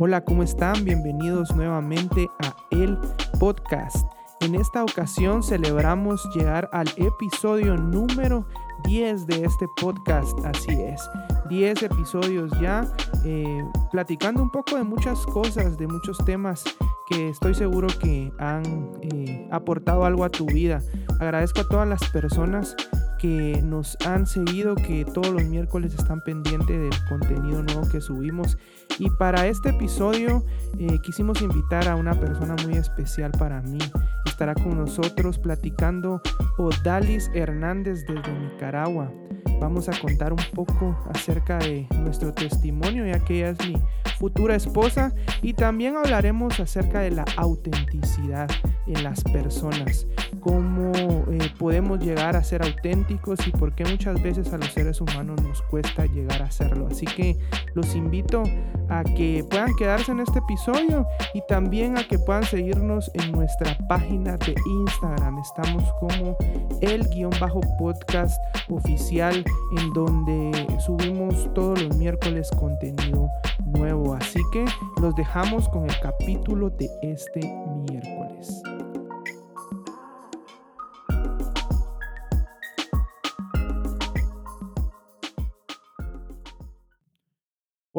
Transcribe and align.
Hola, 0.00 0.24
¿cómo 0.24 0.44
están? 0.44 0.84
Bienvenidos 0.84 1.56
nuevamente 1.56 2.30
a 2.38 2.54
El 2.70 2.96
Podcast. 3.40 4.06
En 4.38 4.54
esta 4.54 4.84
ocasión 4.84 5.42
celebramos 5.42 6.24
llegar 6.36 6.70
al 6.72 6.86
episodio 6.94 7.76
número 7.76 8.46
10 8.84 9.26
de 9.26 9.44
este 9.44 9.66
podcast, 9.80 10.38
así 10.44 10.70
es. 10.70 11.02
10 11.48 11.82
episodios 11.82 12.52
ya, 12.60 12.86
eh, 13.24 13.64
platicando 13.90 14.40
un 14.40 14.52
poco 14.52 14.76
de 14.76 14.84
muchas 14.84 15.18
cosas, 15.26 15.76
de 15.78 15.88
muchos 15.88 16.16
temas 16.24 16.62
que 17.08 17.30
estoy 17.30 17.56
seguro 17.56 17.88
que 18.00 18.32
han 18.38 18.92
eh, 19.02 19.48
aportado 19.50 20.04
algo 20.04 20.22
a 20.22 20.30
tu 20.30 20.46
vida. 20.46 20.80
Agradezco 21.18 21.62
a 21.62 21.68
todas 21.68 21.88
las 21.88 22.08
personas 22.10 22.76
que 23.18 23.60
nos 23.64 23.96
han 24.06 24.26
seguido, 24.26 24.76
que 24.76 25.04
todos 25.04 25.30
los 25.30 25.42
miércoles 25.42 25.92
están 25.94 26.22
pendientes 26.22 26.80
del 26.80 27.08
contenido 27.08 27.64
nuevo 27.64 27.88
que 27.88 28.00
subimos. 28.00 28.56
Y 28.98 29.10
para 29.10 29.46
este 29.46 29.70
episodio 29.70 30.44
eh, 30.78 30.98
quisimos 31.02 31.40
invitar 31.40 31.88
a 31.88 31.94
una 31.94 32.18
persona 32.18 32.56
muy 32.64 32.76
especial 32.76 33.30
para 33.32 33.62
mí. 33.62 33.78
Estará 34.26 34.54
con 34.54 34.76
nosotros 34.76 35.38
platicando 35.38 36.20
Odalis 36.58 37.30
Hernández 37.32 38.04
desde 38.06 38.38
Nicaragua. 38.38 39.12
Vamos 39.60 39.88
a 39.88 39.98
contar 39.98 40.32
un 40.32 40.42
poco 40.54 40.96
acerca 41.12 41.58
de 41.58 41.86
nuestro 41.98 42.32
testimonio, 42.32 43.06
ya 43.06 43.18
que 43.24 43.38
ella 43.38 43.50
es 43.50 43.68
mi 43.68 43.76
futura 44.18 44.54
esposa. 44.54 45.12
Y 45.42 45.54
también 45.54 45.96
hablaremos 45.96 46.58
acerca 46.60 47.00
de 47.00 47.10
la 47.10 47.24
autenticidad 47.36 48.48
en 48.86 49.04
las 49.04 49.22
personas, 49.22 50.06
cómo 50.40 50.92
eh, 51.30 51.52
podemos 51.58 52.00
llegar 52.00 52.36
a 52.36 52.42
ser 52.42 52.62
auténticos 52.62 53.46
y 53.46 53.50
por 53.50 53.74
qué 53.74 53.84
muchas 53.84 54.20
veces 54.22 54.52
a 54.52 54.58
los 54.58 54.72
seres 54.72 55.00
humanos 55.00 55.42
nos 55.42 55.62
cuesta 55.62 56.06
llegar 56.06 56.42
a 56.42 56.46
hacerlo. 56.46 56.88
Así 56.90 57.06
que 57.06 57.38
los 57.74 57.94
invito 57.94 58.42
a 58.88 59.04
que 59.04 59.44
puedan 59.48 59.74
quedarse 59.76 60.12
en 60.12 60.20
este 60.20 60.38
episodio 60.38 61.06
y 61.34 61.42
también 61.48 61.98
a 61.98 62.04
que 62.04 62.18
puedan 62.18 62.44
seguirnos 62.44 63.10
en 63.14 63.32
nuestra 63.32 63.76
página 63.88 64.36
de 64.38 64.54
Instagram. 64.82 65.38
Estamos 65.38 65.84
como 66.00 66.36
el 66.80 67.08
guion 67.08 67.32
bajo 67.40 67.60
podcast 67.78 68.40
oficial 68.68 69.44
en 69.78 69.92
donde 69.92 70.66
subimos 70.80 71.52
todos 71.54 71.82
los 71.82 71.96
miércoles 71.96 72.50
contenido 72.52 73.28
nuevo. 73.66 74.14
Así 74.14 74.40
que 74.52 74.64
los 75.00 75.14
dejamos 75.16 75.68
con 75.68 75.84
el 75.84 76.00
capítulo 76.00 76.70
de 76.70 76.90
este 77.02 77.40
miércoles. 77.88 78.62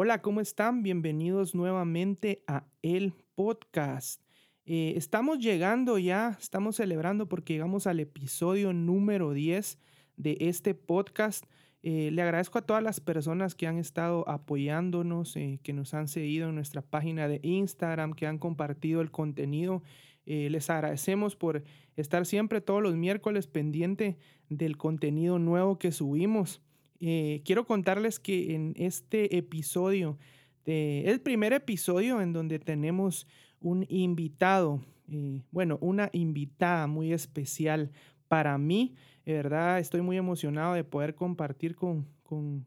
Hola, 0.01 0.21
¿cómo 0.21 0.39
están? 0.39 0.81
Bienvenidos 0.81 1.53
nuevamente 1.53 2.41
a 2.47 2.63
el 2.81 3.13
podcast. 3.35 4.21
Eh, 4.65 4.93
estamos 4.95 5.39
llegando 5.39 5.97
ya, 5.97 6.37
estamos 6.39 6.77
celebrando 6.77 7.27
porque 7.27 7.51
llegamos 7.51 7.85
al 7.85 7.99
episodio 7.99 8.71
número 8.71 9.33
10 9.33 9.77
de 10.15 10.37
este 10.39 10.73
podcast. 10.73 11.43
Eh, 11.83 12.11
le 12.13 12.21
agradezco 12.21 12.59
a 12.59 12.61
todas 12.61 12.81
las 12.81 13.01
personas 13.01 13.55
que 13.55 13.67
han 13.67 13.77
estado 13.77 14.23
apoyándonos, 14.29 15.35
eh, 15.35 15.59
que 15.63 15.73
nos 15.73 15.93
han 15.93 16.07
seguido 16.07 16.47
en 16.47 16.55
nuestra 16.55 16.81
página 16.81 17.27
de 17.27 17.41
Instagram, 17.43 18.13
que 18.13 18.25
han 18.25 18.37
compartido 18.37 19.01
el 19.01 19.11
contenido. 19.11 19.83
les 20.25 20.69
agradecemos 20.69 21.35
por 21.35 21.63
estar 21.97 22.25
siempre 22.25 22.61
todos 22.61 22.81
los 22.81 22.95
miércoles 22.95 23.47
pendiente 23.47 24.17
del 24.47 24.77
contenido 24.77 25.39
nuevo 25.39 25.77
que 25.77 25.91
subimos. 25.91 26.61
Eh, 26.99 27.41
quiero 27.45 27.65
contarles 27.65 28.19
que 28.19 28.53
en 28.53 28.73
este 28.75 29.37
episodio, 29.37 30.17
el 30.65 31.19
primer 31.21 31.51
episodio 31.53 32.21
en 32.21 32.31
donde 32.31 32.59
tenemos 32.59 33.25
un 33.59 33.87
invitado, 33.89 34.81
eh, 35.07 35.41
bueno, 35.49 35.79
una 35.81 36.09
invitada 36.13 36.85
muy 36.85 37.11
especial 37.11 37.91
para 38.27 38.55
mí, 38.59 38.93
de 39.25 39.33
verdad 39.33 39.79
estoy 39.79 40.01
muy 40.01 40.17
emocionado 40.17 40.75
de 40.75 40.83
poder 40.83 41.15
compartir 41.15 41.75
con, 41.75 42.05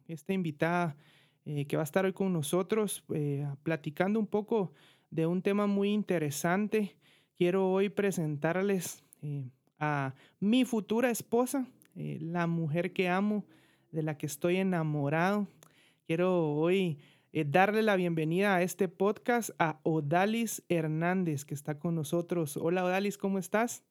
esta 0.09 0.32
invitada 0.32 0.97
eh, 1.44 1.66
que 1.66 1.76
va 1.76 1.82
a 1.82 1.84
estar 1.84 2.04
hoy 2.04 2.12
con 2.12 2.32
nosotros, 2.32 3.04
platicando 3.62 4.19
un 4.19 4.26
poco 4.26 4.72
de 5.10 5.26
un 5.26 5.41
tema 5.41 5.69
muy 5.69 5.93
interesante. 5.93 6.97
Quiero 7.38 7.70
hoy 7.70 7.88
presentarles 7.88 9.04
a 9.78 10.14
mi 10.41 10.64
futura 10.64 11.10
esposa, 11.10 11.69
la 11.94 12.49
mujer 12.49 12.93
que 12.93 13.09
amo, 13.09 13.44
de 13.92 14.03
la 14.03 14.19
que 14.19 14.26
estoy 14.26 14.56
enamorado. 14.56 15.47
Quiero 16.06 16.54
hoy 16.54 16.98
eh, 17.32 17.44
darle 17.47 17.82
la 17.82 17.94
bienvenida 17.94 18.56
a 18.56 18.62
este 18.62 18.88
podcast 18.88 19.50
a 19.58 19.80
Odalis 19.84 20.62
Hernández, 20.69 21.44
que 21.44 21.54
está 21.54 21.78
con 21.78 21.94
nosotros. 21.94 22.56
Hola 22.56 22.84
Odalis, 22.84 23.19
¿cómo 23.19 23.38
estás? 23.38 23.84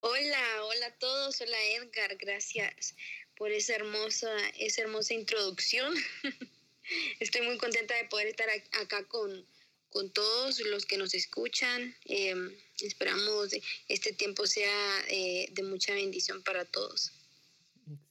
Hola, 0.00 0.42
hola 0.64 0.86
a 0.86 0.98
todos. 0.98 1.40
Hola 1.40 1.56
Edgar, 1.76 2.16
gracias 2.16 2.94
por 3.34 3.50
esa 3.50 3.74
hermosa, 3.74 4.30
esa 4.58 4.82
hermosa 4.82 5.14
introducción. 5.14 5.92
Estoy 7.20 7.42
muy 7.42 7.56
contenta 7.58 7.94
de 7.94 8.04
poder 8.04 8.28
estar 8.28 8.48
acá 8.80 9.04
con, 9.04 9.46
con 9.88 10.10
todos 10.12 10.60
los 10.66 10.84
que 10.84 10.98
nos 10.98 11.14
escuchan. 11.14 11.96
Em, 12.04 12.54
esperamos 12.80 13.54
este 13.88 14.12
tiempo 14.12 14.46
sea 14.46 15.04
eh, 15.08 15.48
de 15.52 15.62
mucha 15.62 15.94
bendición 15.94 16.42
para 16.42 16.64
todos. 16.64 17.21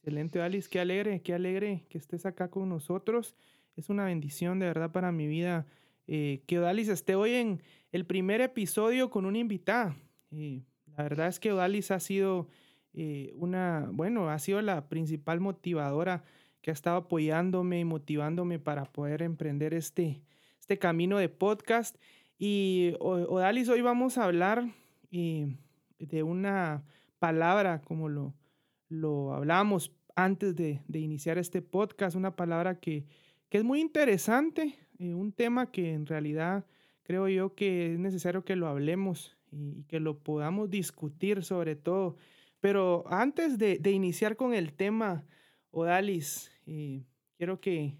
Excelente, 0.02 0.40
Alice. 0.42 0.68
Qué 0.68 0.80
alegre, 0.80 1.22
qué 1.22 1.32
alegre 1.32 1.86
que 1.88 1.96
estés 1.96 2.26
acá 2.26 2.50
con 2.50 2.68
nosotros. 2.68 3.36
Es 3.76 3.88
una 3.88 4.04
bendición 4.04 4.58
de 4.58 4.66
verdad 4.66 4.90
para 4.90 5.12
mi 5.12 5.28
vida 5.28 5.64
eh, 6.08 6.42
que 6.48 6.58
Odalis 6.58 6.88
esté 6.88 7.14
hoy 7.14 7.34
en 7.34 7.62
el 7.92 8.04
primer 8.04 8.40
episodio 8.40 9.10
con 9.10 9.26
una 9.26 9.38
invitada. 9.38 9.94
Eh, 10.32 10.64
la 10.86 11.04
verdad 11.04 11.28
es 11.28 11.38
que 11.38 11.52
Odalis 11.52 11.92
ha 11.92 12.00
sido 12.00 12.48
eh, 12.94 13.32
una, 13.36 13.90
bueno, 13.92 14.28
ha 14.28 14.40
sido 14.40 14.60
la 14.60 14.88
principal 14.88 15.38
motivadora 15.38 16.24
que 16.62 16.72
ha 16.72 16.74
estado 16.74 16.96
apoyándome 16.96 17.78
y 17.78 17.84
motivándome 17.84 18.58
para 18.58 18.86
poder 18.86 19.22
emprender 19.22 19.72
este, 19.72 20.20
este 20.58 20.80
camino 20.80 21.18
de 21.18 21.28
podcast. 21.28 21.94
Y 22.40 22.96
Odalis, 22.98 23.68
hoy 23.68 23.82
vamos 23.82 24.18
a 24.18 24.24
hablar 24.24 24.64
de 25.12 26.22
una 26.24 26.82
palabra, 27.20 27.82
como 27.82 28.08
lo, 28.08 28.34
lo 28.92 29.32
hablábamos 29.32 29.92
antes 30.14 30.54
de, 30.54 30.82
iniciar 30.92 31.38
este 31.38 31.62
podcast, 31.62 32.14
una 32.14 32.36
palabra 32.36 32.78
que, 32.78 33.06
es 33.50 33.64
muy 33.64 33.80
interesante, 33.80 34.78
eh, 34.98 35.12
un 35.12 35.32
tema 35.32 35.70
que 35.70 35.92
en 35.92 36.06
realidad 36.06 36.64
creo 37.02 37.28
yo 37.28 37.54
que 37.54 37.92
es 37.92 37.98
necesario 37.98 38.44
que 38.44 38.56
lo 38.56 38.66
hablemos 38.66 39.36
y, 39.50 39.84
que 39.84 40.00
lo 40.00 40.18
podamos 40.18 40.70
discutir 40.70 41.42
sobre 41.42 41.76
todo. 41.76 42.16
Pero 42.60 43.04
antes 43.08 43.58
de, 43.58 43.78
iniciar 43.90 44.36
con 44.36 44.54
el 44.54 44.72
tema, 44.72 45.24
Odalis, 45.70 46.50
eh, 46.66 47.04
quiero 47.36 47.60
que, 47.60 47.98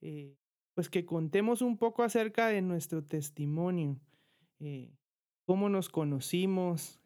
eh, 0.00 0.36
pues 0.74 0.88
que 0.88 1.04
contemos 1.04 1.60
un 1.60 1.76
poco 1.76 2.02
acerca 2.02 2.48
de 2.48 2.62
nuestro 2.62 3.04
testimonio, 3.04 3.98
cómo 5.44 5.68
nos 5.68 5.88
conocimos, 5.88 7.00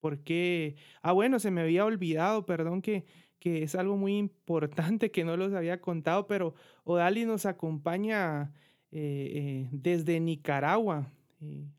¿Por 0.00 0.22
qué? 0.22 0.76
Ah, 1.02 1.12
bueno, 1.12 1.38
se 1.38 1.50
me 1.50 1.62
había 1.62 1.84
olvidado, 1.84 2.46
perdón, 2.46 2.82
que, 2.82 3.04
que 3.38 3.62
es 3.62 3.74
algo 3.74 3.96
muy 3.96 4.16
importante 4.16 5.10
que 5.10 5.24
no 5.24 5.36
los 5.36 5.52
había 5.52 5.80
contado, 5.80 6.26
pero 6.26 6.54
Odali 6.84 7.24
nos 7.24 7.46
acompaña 7.46 8.52
eh, 8.92 9.32
eh, 9.34 9.68
desde 9.72 10.20
Nicaragua. 10.20 11.12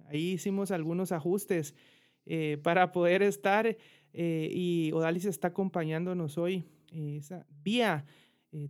ahí 0.07 0.33
hicimos 0.33 0.72
algunos 0.72 1.11
ajustes 1.11 1.74
eh, 2.25 2.59
para 2.62 2.91
poder 2.91 3.24
estar 3.24 3.77
y 4.13 4.91
Odalis 4.94 5.25
está 5.25 5.50
acompañándonos 5.50 6.38
hoy 6.38 6.63
esa, 6.91 7.45
vía 7.63 8.06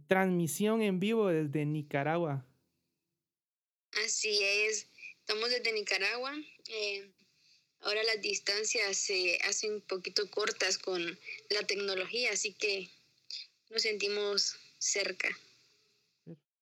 transmisión 0.08 0.82
en 0.82 1.00
vivo 1.00 1.28
desde 1.28 1.66
Nicaragua. 1.66 2.46
Así 4.06 4.40
es, 4.42 4.90
estamos 5.20 5.50
desde 5.50 5.72
Nicaragua. 5.74 6.34
Ahora 7.82 8.04
las 8.04 8.22
distancias 8.22 8.98
se 8.98 9.38
hacen 9.48 9.76
un 9.76 9.82
poquito 9.82 10.30
cortas 10.30 10.78
con 10.78 11.02
la 11.50 11.68
tecnología, 11.68 12.32
así 12.32 12.54
que 12.54 12.90
nos 13.70 13.84
sentimos 13.84 14.56
cerca. 14.78 15.30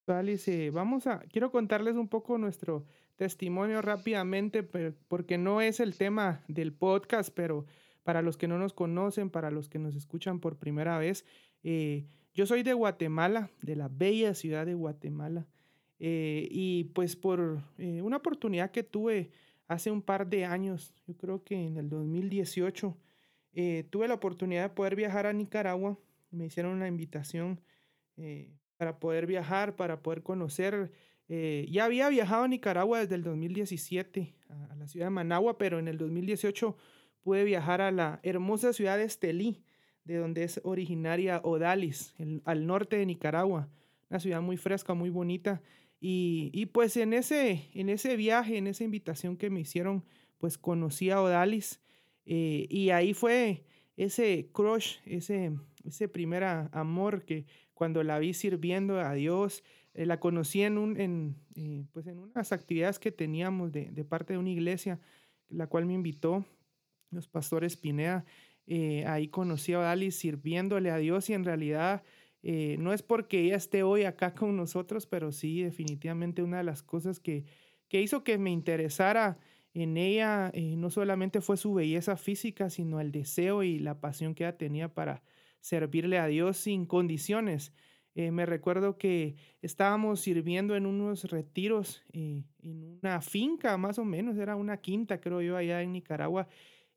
Alice, 0.08 0.70
vamos 0.70 1.08
a, 1.08 1.20
quiero 1.32 1.52
contarles 1.52 1.96
un 1.96 2.08
poco 2.08 2.38
nuestro 2.38 2.86
testimonio 3.16 3.82
rápidamente, 3.82 4.62
porque 4.64 5.38
no 5.38 5.62
es 5.62 5.80
el 5.80 5.98
tema 5.98 6.44
del 6.48 6.74
podcast, 6.74 7.30
pero 7.34 7.66
para 8.04 8.22
los 8.22 8.38
que 8.38 8.48
no 8.48 8.60
nos 8.60 8.74
conocen, 8.74 9.30
para 9.30 9.50
los 9.50 9.70
que 9.70 9.80
nos 9.80 9.96
escuchan 9.96 10.40
por 10.40 10.58
primera 10.58 10.98
vez, 11.00 11.26
eh, 11.64 12.06
yo 12.34 12.46
soy 12.46 12.62
de 12.64 12.74
Guatemala, 12.74 13.50
de 13.62 13.76
la 13.76 13.88
bella 13.88 14.36
ciudad 14.36 14.66
de 14.66 14.74
Guatemala, 14.74 15.48
eh, 16.00 16.48
y 16.52 16.86
pues 16.94 17.16
por 17.16 17.64
eh, 17.78 18.02
una 18.02 18.18
oportunidad 18.18 18.72
que 18.72 18.84
tuve 18.84 19.32
hace 19.68 19.92
un 19.92 20.02
par 20.02 20.28
de 20.28 20.46
años, 20.46 20.94
yo 21.08 21.16
creo 21.18 21.44
que 21.44 21.56
en 21.56 21.78
el 21.78 21.90
2018, 21.90 22.98
eh, 23.54 23.86
tuve 23.90 24.08
la 24.08 24.16
oportunidad 24.16 24.64
de 24.64 24.76
poder 24.76 24.96
viajar 24.96 25.26
a 25.26 25.34
Nicaragua. 25.34 25.98
Me 26.30 26.46
hicieron 26.46 26.74
una 26.74 26.88
invitación 26.88 27.62
eh, 28.18 28.52
para 28.78 29.00
poder 29.00 29.26
viajar, 29.26 29.76
para 29.76 30.02
poder 30.02 30.24
conocer 30.24 30.92
Eh, 31.28 31.66
ya 31.72 31.86
había 31.86 32.08
viajado 32.10 32.44
a 32.44 32.48
Nicaragua 32.48 33.00
desde 33.00 33.16
el 33.16 33.24
2017, 33.24 34.36
a, 34.50 34.76
la 34.76 34.88
ciudad 34.88 35.08
de 35.08 35.12
Managua, 35.12 35.58
pero 35.58 35.80
en 35.80 35.88
el 35.88 35.98
2018 35.98 36.78
pude 37.22 37.44
viajar 37.44 37.82
a 37.82 37.92
la 37.92 38.20
hermosa 38.22 38.74
ciudad 38.74 38.98
de 38.98 39.06
Estelí, 39.06 39.64
de 40.04 40.18
donde 40.18 40.44
es 40.44 40.62
originaria 40.64 41.42
Odalis, 41.44 42.14
al 42.44 42.68
norte 42.68 42.98
de 42.98 43.08
Nicaragua. 43.08 43.70
Una 44.10 44.20
ciudad 44.20 44.42
muy 44.42 44.58
fresca, 44.58 44.94
muy 44.94 45.10
bonita. 45.10 45.64
Y, 46.08 46.68
pues 46.68 46.98
en 46.98 47.14
ese, 47.14 47.68
en 47.74 47.90
ese 47.90 48.16
viaje, 48.16 48.58
en 48.58 48.68
esa 48.68 48.84
invitación 48.84 49.38
que 49.38 49.50
me 49.50 49.62
hicieron, 49.62 50.06
pues 50.38 50.60
conocí 50.60 51.10
a 51.10 51.20
Odalis. 51.20 51.82
Eh, 52.28 52.68
y 52.70 52.92
ahí 52.92 53.16
fue 53.16 53.66
ese 53.98 54.52
crush, 54.54 54.98
ese, 55.06 55.54
ese 55.84 56.08
primer 56.08 56.44
amor 56.44 57.26
que 57.26 57.48
cuando 57.74 58.04
la 58.04 58.20
vi 58.20 58.36
sirviendo 58.36 59.00
a 59.00 59.16
Dios, 59.16 59.64
eh, 59.96 60.06
la 60.06 60.20
conocí 60.20 60.62
en, 60.62 60.78
un, 60.78 61.00
en, 61.02 61.38
eh, 61.56 61.86
pues 61.92 62.06
en 62.06 62.20
unas 62.20 62.52
actividades 62.52 63.00
que 63.00 63.12
teníamos 63.12 63.72
de, 63.72 63.90
de, 63.90 64.06
parte 64.06 64.34
de 64.34 64.38
una 64.40 64.52
iglesia, 64.52 65.00
la 65.50 65.66
cual 65.66 65.88
me 65.88 65.94
invitó 65.94 66.46
los 67.10 67.28
pastores 67.28 67.78
Pinea. 67.78 68.26
Eh, 68.68 69.06
ahí 69.08 69.28
conocí 69.28 69.74
a 69.74 69.80
Odalis 69.80 70.18
sirviéndole 70.18 70.92
a 70.92 70.98
Dios 70.98 71.32
y 71.32 71.34
en 71.34 71.46
realidad 71.46 72.04
no 72.78 72.94
es 72.94 73.02
porque 73.02 73.42
ella 73.42 73.56
esté 73.56 73.82
hoy 73.82 74.04
acá 74.04 74.36
con 74.36 74.56
nosotros, 74.56 75.08
pero 75.08 75.32
sí 75.32 75.64
definitivamente 75.64 76.44
una 76.44 76.58
de 76.58 76.64
las 76.64 76.84
cosas 76.84 77.20
que, 77.20 77.44
que 77.90 78.02
hizo 78.02 78.24
que 78.24 78.38
me 78.38 78.52
interesara 78.52 79.40
en 79.74 79.98
ella 79.98 80.52
no 80.56 80.90
solamente 80.90 81.42
fue 81.42 81.58
su 81.58 81.74
belleza 81.74 82.18
física, 82.18 82.70
sino 82.70 83.02
el 83.02 83.12
deseo 83.12 83.64
y 83.64 83.80
la 83.80 84.00
pasión 84.00 84.36
que 84.36 84.44
ella 84.44 84.58
tenía 84.58 84.94
para 84.94 85.24
servirle 85.60 86.20
a 86.20 86.28
Dios 86.28 86.58
sin 86.58 86.86
condiciones. 86.86 87.74
Eh, 88.14 88.32
me 88.32 88.46
recuerdo 88.46 88.98
que 88.98 89.36
estábamos 89.62 90.22
sirviendo 90.22 90.76
en 90.76 90.86
unos 90.86 91.26
retiros 91.26 92.04
eh, 92.14 92.44
en 92.62 93.00
una 93.02 93.22
finca, 93.22 93.76
más 93.78 94.00
o 94.00 94.06
menos, 94.06 94.38
era 94.38 94.56
una 94.56 94.78
quinta, 94.78 95.20
creo 95.20 95.42
yo, 95.42 95.58
allá 95.58 95.82
en 95.82 95.92
Nicaragua. 95.92 96.48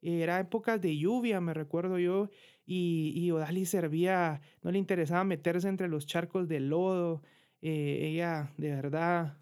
era 0.00 0.39
épocas 0.39 0.81
de 0.81 0.97
lluvia, 0.97 1.41
me 1.41 1.55
recuerdo 1.55 1.99
yo, 1.99 2.31
y, 2.70 3.15
y 3.17 3.31
Odali 3.31 3.65
servía, 3.65 4.43
no 4.62 4.70
le 4.70 4.79
interesaba 4.79 5.25
meterse 5.25 5.69
entre 5.69 5.88
los 5.88 6.06
charcos 6.06 6.49
de 6.49 6.61
lodo. 6.61 7.23
Eh, 7.62 8.11
ella 8.12 8.53
de 8.59 8.70
verdad 8.70 9.38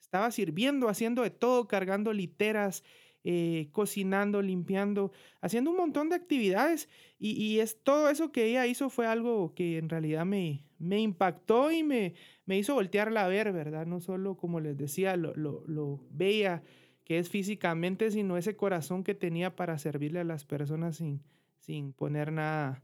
estaba 0.00 0.32
sirviendo, 0.32 0.88
haciendo 0.88 1.22
de 1.22 1.30
todo, 1.30 1.68
cargando 1.68 2.12
literas, 2.12 2.82
eh, 3.22 3.68
cocinando, 3.70 4.42
limpiando, 4.42 5.12
haciendo 5.40 5.70
un 5.70 5.76
montón 5.76 6.08
de 6.08 6.16
actividades. 6.16 6.88
Y, 7.20 7.60
es 7.60 7.80
todo 7.84 8.10
eso 8.10 8.32
que 8.32 8.46
ella 8.46 8.66
hizo 8.66 8.90
fue 8.90 9.06
algo 9.06 9.54
que 9.54 9.78
en 9.78 9.88
realidad 9.88 10.26
me, 10.26 10.64
me 10.78 11.00
impactó 11.00 11.70
y 11.70 11.84
me, 11.84 12.14
me 12.46 12.58
hizo 12.58 12.74
voltearla 12.74 13.24
a 13.24 13.28
ver, 13.28 13.52
¿verdad? 13.52 13.86
No 13.86 14.00
solo, 14.00 14.36
como 14.36 14.58
les 14.58 14.76
decía, 14.76 15.16
lo, 15.16 15.36
lo, 15.36 15.62
lo 15.68 16.00
bella 16.10 16.64
que 17.04 17.18
es 17.20 17.28
físicamente, 17.28 18.10
sino 18.10 18.36
ese 18.36 18.56
corazón 18.56 19.04
que 19.04 19.14
tenía 19.14 19.54
para 19.54 19.78
servirle 19.78 20.18
a 20.18 20.24
las 20.24 20.44
personas 20.44 20.96
sin, 20.96 21.22
sin 21.60 21.92
poner 21.92 22.32
nada, 22.32 22.82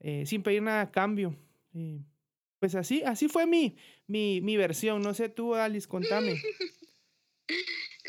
eh, 0.00 0.24
sin 0.26 0.42
pedir 0.42 0.62
nada 0.62 0.82
a 0.82 0.90
cambio. 0.90 1.36
Eh, 1.74 2.00
pues 2.58 2.74
así, 2.74 3.02
así 3.04 3.28
fue 3.28 3.46
mi, 3.46 3.76
mi, 4.06 4.40
mi 4.40 4.56
versión. 4.56 5.02
No 5.02 5.14
sé 5.14 5.28
tú, 5.28 5.54
Alice, 5.54 5.88
contame. 5.88 6.40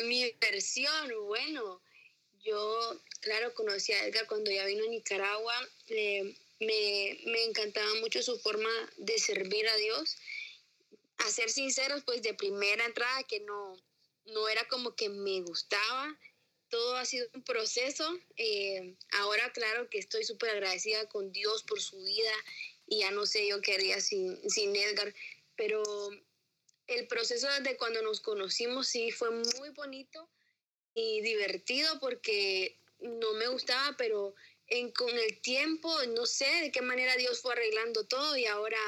Mi 0.05 0.31
versión, 0.39 1.11
bueno, 1.27 1.81
yo, 2.41 3.01
claro, 3.19 3.53
conocí 3.53 3.91
a 3.91 4.05
Edgar 4.05 4.27
cuando 4.27 4.49
ya 4.49 4.65
vino 4.65 4.85
a 4.85 4.87
Nicaragua. 4.87 5.53
me, 5.89 6.35
me, 7.25 7.43
encantaba 7.43 7.95
mucho 7.95 8.21
su 8.21 8.39
forma 8.39 8.69
de 8.97 9.17
servir 9.17 9.67
a 9.67 9.75
Dios. 9.75 10.17
A 11.17 11.29
ser 11.29 11.49
sinceros, 11.49 12.03
pues 12.05 12.21
de 12.21 12.33
primera 12.33 12.85
entrada 12.85 13.23
que 13.23 13.41
no, 13.41 13.75
no 14.27 14.47
era 14.47 14.65
como 14.69 14.95
que 14.95 15.09
me 15.09 15.41
gustaba. 15.41 16.17
Todo 16.69 16.95
ha 16.97 17.05
sido 17.05 17.27
un 17.33 17.43
proceso. 17.43 18.17
Eh, 18.37 18.95
ahora, 19.11 19.51
claro 19.53 19.89
que 19.89 19.99
estoy 19.99 20.23
súper 20.23 20.51
agradecida 20.51 21.07
con 21.09 21.31
Dios 21.31 21.63
por 21.63 21.81
su 21.81 22.01
vida 22.03 22.31
y 22.87 22.99
ya 22.99 23.11
no 23.11 23.25
sé 23.25 23.47
yo 23.47 23.61
qué 23.61 23.75
haría 23.75 24.01
sin, 24.01 24.37
sin 24.49 24.75
Edgar, 24.75 25.13
pero 25.55 25.83
el 26.87 27.07
proceso 27.07 27.47
desde 27.47 27.77
cuando 27.77 28.01
nos 28.01 28.19
conocimos 28.19 28.87
sí 28.87 29.11
fue 29.11 29.29
muy 29.31 29.69
bonito 29.69 30.29
y 30.93 31.21
divertido 31.21 31.99
porque 31.99 32.79
no 32.99 33.33
me 33.33 33.47
gustaba, 33.47 33.95
pero 33.97 34.33
en, 34.67 34.91
con 34.91 35.09
el 35.17 35.39
tiempo, 35.41 35.93
no 36.07 36.25
sé 36.25 36.45
de 36.61 36.71
qué 36.71 36.81
manera 36.81 37.15
Dios 37.15 37.41
fue 37.41 37.53
arreglando 37.53 38.05
todo 38.05 38.35
y 38.37 38.45
ahora 38.45 38.79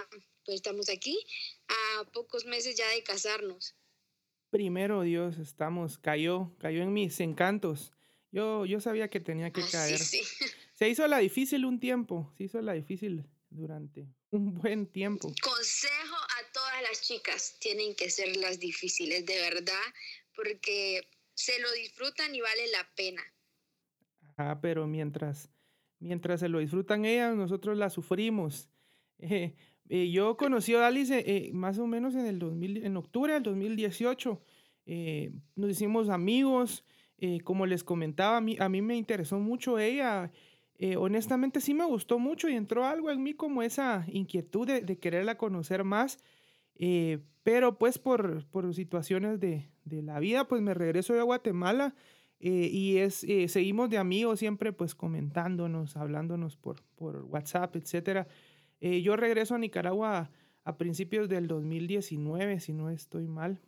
pues 0.45 0.55
estamos 0.55 0.89
aquí 0.89 1.23
a 1.67 2.03
pocos 2.11 2.45
meses 2.45 2.75
ya 2.75 2.87
de 2.89 3.03
casarnos. 3.03 3.75
Primero 4.51 5.01
Dios, 5.01 5.37
estamos, 5.37 5.97
cayó, 5.97 6.51
cayó 6.59 6.83
en 6.83 6.91
mis 6.91 7.19
encantos. 7.21 7.93
Yo, 8.31 8.65
yo 8.65 8.81
sabía 8.81 9.09
que 9.09 9.21
tenía 9.21 9.51
que 9.51 9.61
ah, 9.61 9.67
caer. 9.71 9.99
Se 9.99 10.89
hizo 10.89 11.07
la 11.07 11.19
difícil 11.19 11.65
un 11.65 11.79
tiempo, 11.79 12.33
se 12.37 12.43
hizo 12.43 12.61
la 12.61 12.73
difícil 12.73 13.25
durante 13.49 14.07
un 14.31 14.53
buen 14.55 14.87
tiempo. 14.87 15.33
Consejo 15.41 16.15
a 16.15 16.51
todas 16.53 16.81
las 16.83 17.01
chicas, 17.01 17.57
tienen 17.59 17.95
que 17.95 18.09
ser 18.09 18.35
las 18.37 18.59
difíciles, 18.59 19.25
de 19.25 19.39
verdad, 19.39 19.73
porque 20.35 21.07
se 21.33 21.57
lo 21.59 21.71
disfrutan 21.71 22.35
y 22.35 22.41
vale 22.41 22.67
la 22.71 22.93
pena. 22.95 23.23
Ah, 24.35 24.59
pero 24.61 24.85
mientras, 24.85 25.49
mientras 25.99 26.41
se 26.41 26.49
lo 26.49 26.59
disfrutan 26.59 27.05
ellas, 27.05 27.35
nosotros 27.35 27.77
la 27.77 27.89
sufrimos. 27.89 28.67
Eh, 29.23 29.53
eh, 29.91 30.09
yo 30.09 30.37
conocí 30.37 30.73
a 30.73 30.87
Alice 30.87 31.23
eh, 31.25 31.51
más 31.53 31.77
o 31.77 31.85
menos 31.85 32.15
en 32.15 32.25
el 32.25 32.39
2000, 32.39 32.85
en 32.85 32.97
octubre 32.97 33.33
del 33.33 33.43
2018. 33.43 34.41
nos 35.55 35.69
hicimos 35.69 36.09
amigos. 36.09 36.83
como 37.43 37.67
les 37.67 37.83
comentaba, 37.83 38.37
a 38.37 38.41
mí, 38.41 38.57
a 38.59 38.67
mí 38.67 38.81
me 38.81 38.95
interesó 38.97 39.37
mucho 39.37 39.77
ella 39.77 40.31
eh, 40.83 40.97
honestamente 40.97 41.61
sí 41.61 41.75
me 41.75 41.85
gustó 41.85 42.17
mucho 42.17 42.49
y 42.49 42.55
entró 42.55 42.85
algo 42.85 43.11
en 43.11 43.21
mí 43.21 43.35
como 43.35 43.61
esa 43.61 44.03
inquietud 44.07 44.65
de, 44.65 44.97
quererla 44.97 45.37
conocer 45.37 45.83
más, 45.83 46.17
eh, 46.73 47.19
pero 47.43 47.77
pues 47.77 47.99
por, 47.99 48.47
por 48.47 48.73
situaciones 48.73 49.39
de, 49.39 49.69
de, 49.85 50.01
la 50.01 50.19
vida, 50.19 50.47
pues 50.47 50.59
me 50.63 50.73
regreso 50.73 51.13
a 51.19 51.21
Guatemala 51.21 51.93
eh, 52.39 52.67
y 52.71 52.97
es, 52.97 53.23
seguimos 53.45 53.91
de 53.91 53.99
amigos 53.99 54.39
siempre 54.39 54.73
pues 54.73 54.95
comentándonos, 54.95 55.95
hablándonos 55.97 56.57
por, 56.57 56.81
por 56.95 57.25
WhatsApp, 57.25 57.75
etc. 58.81 59.03
yo 59.03 59.15
regreso 59.15 59.55
a 59.55 59.59
Nicaragua 59.59 60.29
a, 60.63 60.77
principios 60.77 61.29
del 61.29 61.47
2019, 61.47 62.59
si 62.59 62.73
no 62.73 62.89
estoy 62.89 63.27
mal. 63.27 63.61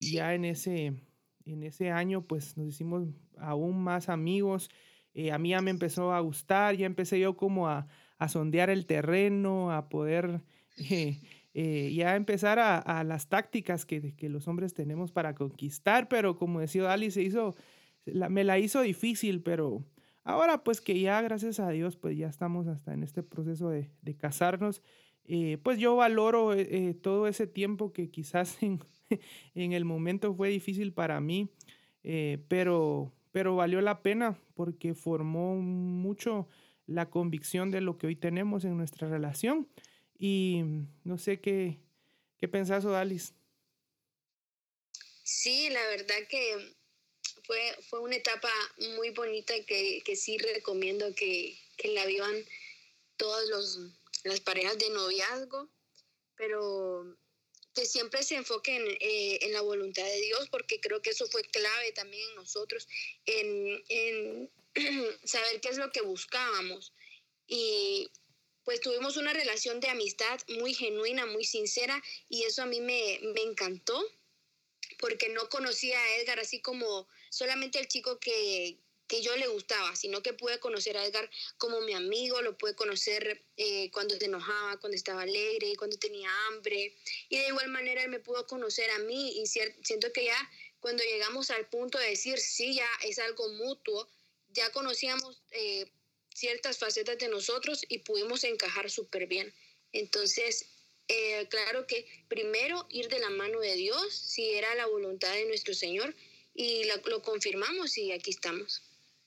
ya 0.00 0.34
en 0.34 0.44
ese, 0.44 0.92
en 1.44 1.62
ese 1.62 1.90
año 1.90 2.22
pues 2.22 2.56
nos 2.56 2.66
hicimos 2.68 3.08
aún 3.38 3.82
más 3.82 4.08
amigos. 4.08 4.70
Eh, 5.14 5.30
a 5.30 5.38
mí 5.38 5.50
ya 5.50 5.60
me 5.60 5.70
empezó 5.70 6.12
a 6.12 6.20
gustar, 6.20 6.76
ya 6.76 6.86
empecé 6.86 7.20
yo 7.20 7.36
como 7.36 7.68
a, 7.68 7.86
a 8.18 8.28
sondear 8.28 8.70
el 8.70 8.86
terreno, 8.86 9.72
a 9.72 9.88
poder 9.88 10.42
eh, 10.78 11.18
eh, 11.54 11.92
ya 11.94 12.16
empezar 12.16 12.58
a, 12.58 13.04
las 13.04 13.28
tácticas 13.28 13.84
que, 13.84 14.14
los 14.22 14.48
hombres 14.48 14.72
tenemos 14.72 15.12
para 15.12 15.34
conquistar, 15.34 16.08
pero 16.08 16.36
como 16.36 16.60
decía 16.60 16.90
Ali, 16.90 17.10
se 17.10 17.22
hizo, 17.22 17.54
me 18.06 18.44
la 18.44 18.58
hizo 18.58 18.80
difícil, 18.80 19.42
pero 19.42 19.84
ahora 20.24 20.64
pues 20.64 20.80
que 20.80 20.98
ya 20.98 21.20
gracias 21.22 21.60
a 21.60 21.70
Dios 21.70 21.96
pues 21.96 22.16
ya 22.16 22.28
estamos 22.28 22.66
hasta 22.66 22.92
en 22.92 23.02
este 23.02 23.22
proceso 23.22 23.70
de, 23.70 23.90
de 24.02 24.16
casarnos, 24.16 24.82
pues 25.62 25.78
yo 25.78 25.96
valoro 25.96 26.50
todo 27.00 27.28
ese 27.28 27.46
tiempo 27.46 27.92
que 27.92 28.10
quizás 28.10 28.58
en, 28.62 28.80
en, 29.54 29.72
el 29.72 29.84
momento 29.84 30.34
fue 30.34 30.48
difícil 30.48 30.92
para 30.92 31.20
mí, 31.20 31.48
pero 32.48 33.12
pero 33.32 33.56
valió 33.56 33.80
la 33.80 34.02
pena 34.02 34.38
porque 34.54 34.94
formó 34.94 35.56
mucho 35.56 36.46
la 36.86 37.08
convicción 37.08 37.70
de 37.70 37.80
lo 37.80 37.96
que 37.96 38.06
hoy 38.06 38.16
tenemos 38.16 38.64
en 38.64 38.76
nuestra 38.76 39.08
relación. 39.08 39.68
Y 40.18 40.62
no 41.02 41.18
sé 41.18 41.40
qué, 41.40 41.80
qué 42.36 42.46
pensás, 42.46 42.84
Odalis. 42.84 43.34
Sí, 45.24 45.70
la 45.70 45.80
verdad 45.96 46.28
que 46.28 46.74
fue, 47.44 47.76
fue 47.88 48.00
una 48.00 48.16
etapa 48.16 48.50
muy 48.96 49.10
bonita 49.10 49.54
que, 49.64 50.02
que 50.04 50.16
sí 50.16 50.38
recomiendo 50.38 51.14
que, 51.14 51.58
que 51.76 51.88
la 51.88 52.06
vivan 52.06 52.44
todas 53.16 53.78
las 54.24 54.40
parejas 54.40 54.78
de 54.78 54.90
noviazgo, 54.90 55.68
pero 56.36 57.16
que 57.74 57.86
siempre 57.86 58.22
se 58.22 58.36
enfoquen 58.36 58.84
eh, 59.00 59.38
en 59.42 59.52
la 59.52 59.62
voluntad 59.62 60.04
de 60.04 60.20
Dios, 60.20 60.48
porque 60.50 60.80
creo 60.80 61.00
que 61.00 61.10
eso 61.10 61.26
fue 61.28 61.42
clave 61.44 61.92
también 61.92 62.28
en 62.30 62.34
nosotros, 62.36 62.86
en, 63.26 63.82
en 63.88 64.50
saber 65.24 65.60
qué 65.60 65.68
es 65.68 65.78
lo 65.78 65.90
que 65.90 66.02
buscábamos. 66.02 66.92
Y 67.46 68.10
pues 68.64 68.80
tuvimos 68.80 69.16
una 69.16 69.32
relación 69.32 69.80
de 69.80 69.88
amistad 69.88 70.40
muy 70.48 70.74
genuina, 70.74 71.26
muy 71.26 71.44
sincera, 71.44 72.02
y 72.28 72.44
eso 72.44 72.62
a 72.62 72.66
mí 72.66 72.80
me, 72.80 73.20
me 73.34 73.42
encantó, 73.42 74.04
porque 74.98 75.28
no 75.30 75.48
conocía 75.48 75.98
a 75.98 76.16
Edgar 76.16 76.38
así 76.40 76.60
como 76.60 77.08
solamente 77.32 77.78
el 77.78 77.88
chico 77.88 78.20
que, 78.20 78.76
que 79.08 79.22
yo 79.22 79.34
le 79.36 79.48
gustaba, 79.48 79.96
sino 79.96 80.22
que 80.22 80.34
pude 80.34 80.60
conocer 80.60 80.98
a 80.98 81.06
Edgar 81.06 81.28
como 81.56 81.80
mi 81.80 81.94
amigo, 81.94 82.42
lo 82.42 82.58
pude 82.58 82.74
conocer 82.74 83.42
eh, 83.56 83.90
cuando 83.90 84.14
se 84.16 84.26
enojaba, 84.26 84.78
cuando 84.78 84.96
estaba 84.96 85.22
alegre, 85.22 85.74
cuando 85.76 85.96
tenía 85.96 86.30
hambre. 86.48 86.94
Y 87.30 87.38
de 87.38 87.48
igual 87.48 87.68
manera 87.68 88.02
él 88.02 88.10
me 88.10 88.20
pudo 88.20 88.46
conocer 88.46 88.90
a 88.90 88.98
mí 88.98 89.40
y 89.40 89.46
siento 89.46 90.12
que 90.12 90.26
ya 90.26 90.50
cuando 90.80 91.02
llegamos 91.04 91.50
al 91.50 91.66
punto 91.68 91.98
de 91.98 92.10
decir, 92.10 92.38
sí, 92.38 92.74
ya 92.74 92.88
es 93.02 93.18
algo 93.18 93.48
mutuo, 93.50 94.08
ya 94.50 94.70
conocíamos 94.72 95.42
eh, 95.52 95.90
ciertas 96.34 96.76
facetas 96.76 97.16
de 97.16 97.28
nosotros 97.28 97.82
y 97.88 98.00
pudimos 98.00 98.44
encajar 98.44 98.90
súper 98.90 99.26
bien. 99.26 99.54
Entonces, 99.92 100.66
eh, 101.08 101.46
claro 101.48 101.86
que 101.86 102.06
primero 102.28 102.86
ir 102.90 103.08
de 103.08 103.20
la 103.20 103.30
mano 103.30 103.60
de 103.60 103.74
Dios, 103.74 104.14
si 104.14 104.50
era 104.50 104.74
la 104.74 104.86
voluntad 104.86 105.32
de 105.32 105.46
nuestro 105.46 105.72
Señor, 105.72 106.14
y 106.54 106.84
lo 106.84 107.22
confirmamos 107.22 107.96
y 107.98 108.12
aquí 108.12 108.30
estamos. 108.30 108.82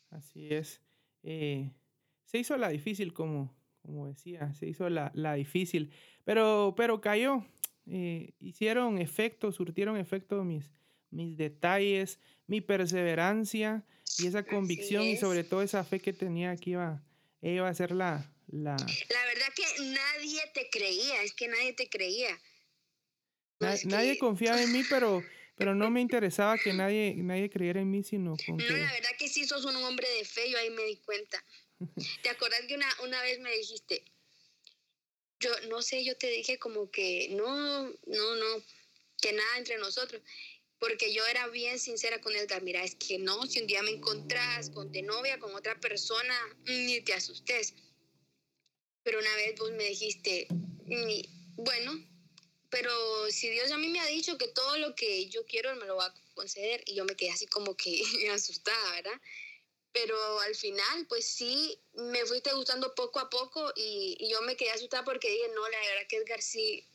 Así 0.09 0.53
es. 0.53 0.81
Eh, 1.23 1.71
se 2.25 2.37
hizo 2.37 2.57
la 2.57 2.69
difícil, 2.69 3.13
como, 3.13 3.55
como 3.81 4.07
decía, 4.07 4.53
se 4.53 4.67
hizo 4.67 4.89
la, 4.89 5.11
la 5.15 5.33
difícil, 5.33 5.91
pero, 6.23 6.73
pero 6.77 7.01
cayó. 7.01 7.45
Eh, 7.87 8.33
hicieron 8.39 8.97
efecto, 8.97 9.51
surtieron 9.51 9.97
efecto 9.97 10.43
mis, 10.43 10.71
mis 11.11 11.37
detalles, 11.37 12.19
mi 12.47 12.61
perseverancia 12.61 13.85
y 14.17 14.27
esa 14.27 14.43
convicción 14.43 15.03
y 15.03 15.17
sobre 15.17 15.43
todo 15.43 15.61
esa 15.61 15.83
fe 15.83 15.99
que 15.99 16.13
tenía 16.13 16.55
que 16.55 16.71
iba, 16.71 17.03
iba 17.41 17.67
a 17.67 17.73
ser 17.73 17.91
la, 17.91 18.31
la... 18.47 18.75
La 18.75 19.25
verdad 19.25 19.47
que 19.55 19.83
nadie 19.83 20.41
te 20.53 20.69
creía, 20.71 21.21
es 21.23 21.33
que 21.33 21.47
nadie 21.47 21.73
te 21.73 21.89
creía. 21.89 22.39
nadie 23.85 24.17
confiaba 24.17 24.61
en 24.61 24.71
mí, 24.71 24.83
pero 24.89 25.23
pero 25.55 25.75
no 25.75 25.89
me 25.89 26.01
interesaba 26.01 26.57
que 26.57 26.73
nadie, 26.73 27.13
nadie 27.17 27.49
creyera 27.49 27.81
en 27.81 27.91
mí, 27.91 28.03
sino 28.03 28.35
con 28.45 28.57
No, 28.57 28.65
la 28.65 28.91
verdad 28.91 29.09
que 29.17 29.27
sí 29.27 29.45
sos 29.45 29.65
un 29.65 29.75
hombre 29.77 30.07
de 30.17 30.25
fe, 30.25 30.49
yo 30.49 30.57
ahí 30.57 30.69
me 30.69 30.83
di 30.83 30.97
cuenta. 30.97 31.43
¿Te 32.23 32.29
acordás 32.29 32.61
que 32.67 32.75
una, 32.75 32.89
una 33.03 33.21
vez 33.21 33.39
me 33.39 33.51
dijiste, 33.51 34.03
yo 35.39 35.51
no 35.69 35.81
sé, 35.81 36.03
yo 36.03 36.17
te 36.17 36.29
dije 36.29 36.57
como 36.57 36.89
que 36.89 37.29
no, 37.31 37.83
no, 37.89 38.35
no, 38.35 38.63
que 39.21 39.33
nada 39.33 39.57
entre 39.57 39.77
nosotros, 39.77 40.21
porque 40.79 41.13
yo 41.13 41.25
era 41.25 41.47
bien 41.47 41.79
sincera 41.79 42.19
con 42.21 42.35
Edgar, 42.35 42.61
mira, 42.61 42.83
es 42.83 42.95
que 42.95 43.17
no, 43.17 43.45
si 43.45 43.61
un 43.61 43.67
día 43.67 43.81
me 43.81 43.91
encontrás 43.91 44.69
con 44.69 44.91
de 44.91 45.01
novia, 45.01 45.39
con 45.39 45.53
otra 45.55 45.79
persona, 45.79 46.35
ni 46.65 47.01
te 47.01 47.13
asustes. 47.13 47.73
Pero 49.03 49.19
una 49.19 49.35
vez 49.35 49.55
vos 49.57 49.71
me 49.71 49.85
dijiste, 49.85 50.47
bueno, 51.55 51.93
pero 52.69 52.91
si 53.31 53.49
Dios 53.49 53.71
a 53.71 53.77
mí 53.77 53.87
me 53.89 53.99
ha 53.99 54.05
dicho 54.07 54.37
que 54.37 54.47
todo 54.47 54.77
lo 54.77 54.95
que 54.95 55.27
yo 55.27 55.45
quiero 55.45 55.75
me 55.75 55.85
lo 55.85 55.97
va 55.97 56.05
a 56.07 56.15
conceder 56.33 56.83
y 56.85 56.95
yo 56.95 57.05
me 57.05 57.15
quedé 57.15 57.31
así 57.31 57.47
como 57.47 57.75
que 57.75 58.01
asustada, 58.33 58.91
¿verdad? 58.91 59.19
Pero 59.91 60.39
al 60.41 60.55
final, 60.55 61.05
pues 61.07 61.25
sí, 61.27 61.79
me 61.93 62.25
fuiste 62.25 62.51
gustando 62.53 62.93
poco 62.95 63.19
a 63.19 63.29
poco 63.29 63.71
y, 63.75 64.17
y 64.19 64.29
yo 64.29 64.41
me 64.41 64.57
quedé 64.57 64.71
asustada 64.71 65.05
porque 65.05 65.29
dije, 65.29 65.47
no, 65.55 65.67
la 65.69 65.79
verdad 65.79 66.07
que 66.09 66.17
Edgar 66.17 66.41
sí 66.41 66.85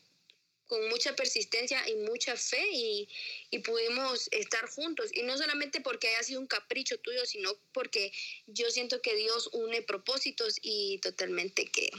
con 0.71 0.87
mucha 0.87 1.13
persistencia 1.17 1.79
y 1.89 1.95
mucha 2.09 2.37
fe 2.37 2.63
y, 2.73 3.05
y, 3.49 3.59
pudimos 3.59 4.29
estar 4.31 4.69
juntos. 4.69 5.11
Y 5.13 5.23
no 5.23 5.37
solamente 5.37 5.81
porque 5.81 6.07
haya 6.07 6.23
sido 6.23 6.39
un 6.39 6.47
capricho 6.47 6.97
tuyo, 7.01 7.25
sino 7.25 7.49
porque 7.73 8.13
yo 8.47 8.69
siento 8.69 9.01
que 9.01 9.13
Dios 9.17 9.49
une 9.51 9.81
propósitos 9.81 10.59
y 10.61 10.99
totalmente 10.99 11.65
que 11.65 11.89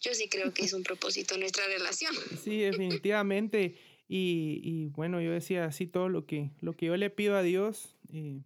yo 0.00 0.14
sí 0.14 0.28
creo 0.28 0.52
que 0.52 0.64
es 0.64 0.72
un 0.72 0.82
propósito 0.82 1.38
nuestra 1.38 1.64
relación. 1.68 2.12
Sí, 2.42 2.58
definitivamente. 2.58 3.76
Y, 4.08 4.62
y, 4.64 4.86
bueno, 4.88 5.20
yo 5.20 5.30
decía 5.30 5.66
así 5.66 5.86
todo 5.86 6.08
lo 6.08 6.26
que, 6.26 6.50
lo 6.60 6.76
que 6.76 6.86
yo 6.86 6.96
le 6.96 7.10
pido 7.10 7.36
a 7.36 7.44
Dios, 7.44 7.94
eh, 8.12 8.40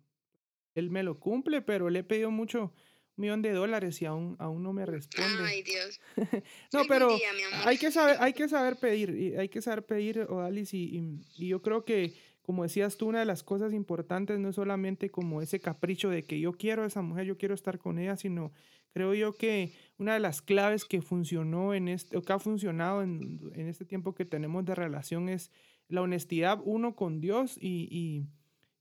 Él 0.75 0.91
me 0.91 1.03
lo 1.03 1.19
cumple, 1.19 1.63
pero 1.63 1.89
le 1.89 2.01
he 2.01 2.05
pedido 2.05 2.31
mucho 2.31 2.75
millón 3.17 3.43
de 3.43 3.53
dólares 3.53 4.01
y 4.03 4.07
aún, 4.07 4.37
aún 4.39 4.63
no 4.63 4.73
me 4.73 4.87
responde. 4.87 5.43
Ay, 5.45 5.63
Dios. 5.63 6.01
no, 6.73 6.83
pero 6.89 7.17
hay 7.65 7.79
que 7.79 7.91
saber, 7.91 8.17
hay 8.21 8.33
que 8.33 8.49
saber 8.49 8.77
pedir, 8.77 9.39
hay 9.39 9.49
que 9.49 9.63
saber 9.63 9.85
pedir, 9.85 10.21
Odalis, 10.21 10.75
y, 10.75 11.21
y, 11.37 11.49
yo 11.49 11.63
creo 11.63 11.85
que, 11.85 12.15
como 12.43 12.63
decías 12.63 12.97
tú, 12.97 13.09
una 13.09 13.21
de 13.21 13.27
las 13.27 13.43
cosas 13.43 13.73
importantes 13.73 14.39
no 14.39 14.49
es 14.49 14.57
solamente 14.57 15.11
como 15.11 15.43
ese 15.43 15.61
capricho 15.61 16.09
de 16.09 16.25
que 16.25 16.41
yo 16.41 16.53
quiero 16.53 16.83
a 16.83 16.87
esa 16.87 17.03
mujer, 17.03 17.27
yo 17.27 17.37
quiero 17.37 17.55
estar 17.55 17.79
con 17.79 17.99
ella, 17.99 18.17
sino 18.17 18.53
creo 18.93 19.15
yo 19.15 19.35
que 19.35 19.73
una 19.99 20.15
de 20.15 20.21
las 20.21 20.43
claves 20.43 20.85
que 20.85 21.03
funcionó 21.03 21.75
en 21.75 21.89
este, 21.89 22.17
o 22.17 22.23
que 22.23 22.33
ha 22.33 22.39
funcionado 22.39 23.03
en, 23.03 23.41
en 23.55 23.69
este 23.69 23.85
tiempo 23.85 24.15
que 24.15 24.25
tenemos 24.25 24.65
de 24.65 24.75
relación 24.75 25.29
es 25.29 25.51
la 25.89 26.03
honestidad, 26.03 26.61
uno, 26.65 26.97
con 26.97 27.21
Dios 27.21 27.59
y, 27.61 27.89
y, 27.91 28.27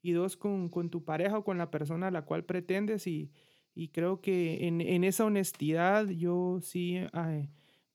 y 0.02 0.14
dos, 0.14 0.38
con, 0.38 0.70
con 0.70 0.90
tu 0.90 1.04
pareja 1.04 1.38
o 1.38 1.44
con 1.44 1.58
la 1.58 1.70
persona 1.70 2.08
a 2.08 2.12
la 2.12 2.24
cual 2.24 2.46
pretendes 2.46 3.06
y 3.08 3.32
y 3.74 3.90
creo 3.90 4.22
que 4.22 4.68
en, 4.68 4.82
en 4.82 5.04
esa 5.04 5.26
honestidad 5.26 6.08
yo 6.10 6.60
sí, 6.62 6.98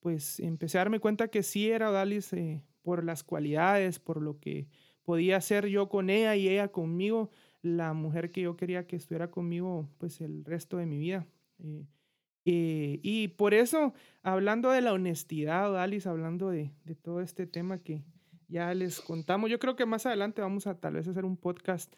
pues 0.00 0.40
empecé 0.40 0.78
a 0.78 0.82
darme 0.82 1.00
cuenta 1.00 1.28
que 1.28 1.42
sí 1.42 1.70
era 1.70 1.90
Odalis 1.90 2.32
eh, 2.32 2.62
por 2.82 3.04
las 3.04 3.24
cualidades, 3.24 3.98
por 3.98 4.22
lo 4.22 4.38
que 4.38 4.68
podía 5.02 5.40
ser 5.40 5.66
yo 5.66 5.88
con 5.88 6.10
ella 6.10 6.36
y 6.36 6.48
ella 6.48 6.68
conmigo, 6.68 7.30
la 7.60 7.92
mujer 7.92 8.30
que 8.30 8.42
yo 8.42 8.56
quería 8.56 8.86
que 8.86 8.96
estuviera 8.96 9.30
conmigo 9.30 9.88
pues 9.98 10.20
el 10.20 10.44
resto 10.44 10.76
de 10.78 10.86
mi 10.86 10.98
vida. 10.98 11.26
Eh, 11.58 11.86
eh, 12.44 13.00
y 13.02 13.28
por 13.28 13.52
eso, 13.52 13.92
hablando 14.22 14.70
de 14.70 14.80
la 14.80 14.92
honestidad, 14.92 15.70
Odalis, 15.70 16.06
hablando 16.06 16.50
de, 16.50 16.72
de 16.84 16.94
todo 16.94 17.20
este 17.20 17.46
tema 17.46 17.78
que 17.78 18.04
ya 18.48 18.72
les 18.74 19.00
contamos, 19.00 19.50
yo 19.50 19.58
creo 19.58 19.74
que 19.74 19.86
más 19.86 20.06
adelante 20.06 20.40
vamos 20.40 20.66
a 20.68 20.78
tal 20.78 20.94
vez 20.94 21.08
hacer 21.08 21.24
un 21.24 21.36
podcast 21.36 21.92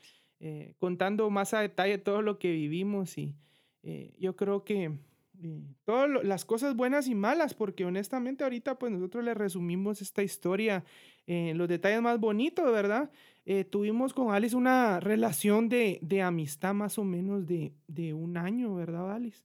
contando 0.78 1.28
más 1.30 1.52
a 1.52 1.60
detalle 1.60 1.98
todo 1.98 2.22
lo 2.22 2.38
que 2.38 2.52
vivimos 2.52 3.18
y, 3.18 3.34
eh, 3.82 4.14
yo 4.18 4.36
creo 4.36 4.64
que 4.64 4.98
eh, 5.42 5.62
todas 5.84 6.24
las 6.24 6.44
cosas 6.44 6.74
buenas 6.74 7.06
y 7.06 7.14
malas, 7.14 7.54
porque 7.54 7.84
honestamente 7.84 8.44
ahorita 8.44 8.78
pues 8.78 8.92
nosotros 8.92 9.24
le 9.24 9.34
resumimos 9.34 10.02
esta 10.02 10.22
historia 10.22 10.84
en 11.26 11.58
los 11.58 11.68
detalles 11.68 12.00
más 12.00 12.18
bonitos, 12.18 12.72
¿verdad? 12.72 13.10
Eh, 13.44 13.64
tuvimos 13.64 14.12
con 14.12 14.34
Alice 14.34 14.56
una 14.56 14.98
relación 14.98 15.68
de, 15.68 15.98
de 16.02 16.22
amistad 16.22 16.74
más 16.74 16.98
o 16.98 17.04
menos 17.04 17.46
de, 17.46 17.72
de, 17.86 18.14
un 18.14 18.36
año, 18.36 18.74
¿verdad, 18.74 19.12
Alice? 19.12 19.42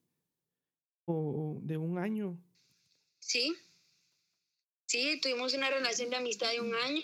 O, 1.05 1.59
de 1.61 1.77
un 1.77 1.97
año. 1.97 2.37
Sí, 3.19 3.55
sí, 4.87 5.19
tuvimos 5.21 5.53
una 5.53 5.69
relación 5.69 6.09
de 6.09 6.15
amistad 6.15 6.51
de 6.51 6.61
un 6.61 6.73
año 6.73 7.03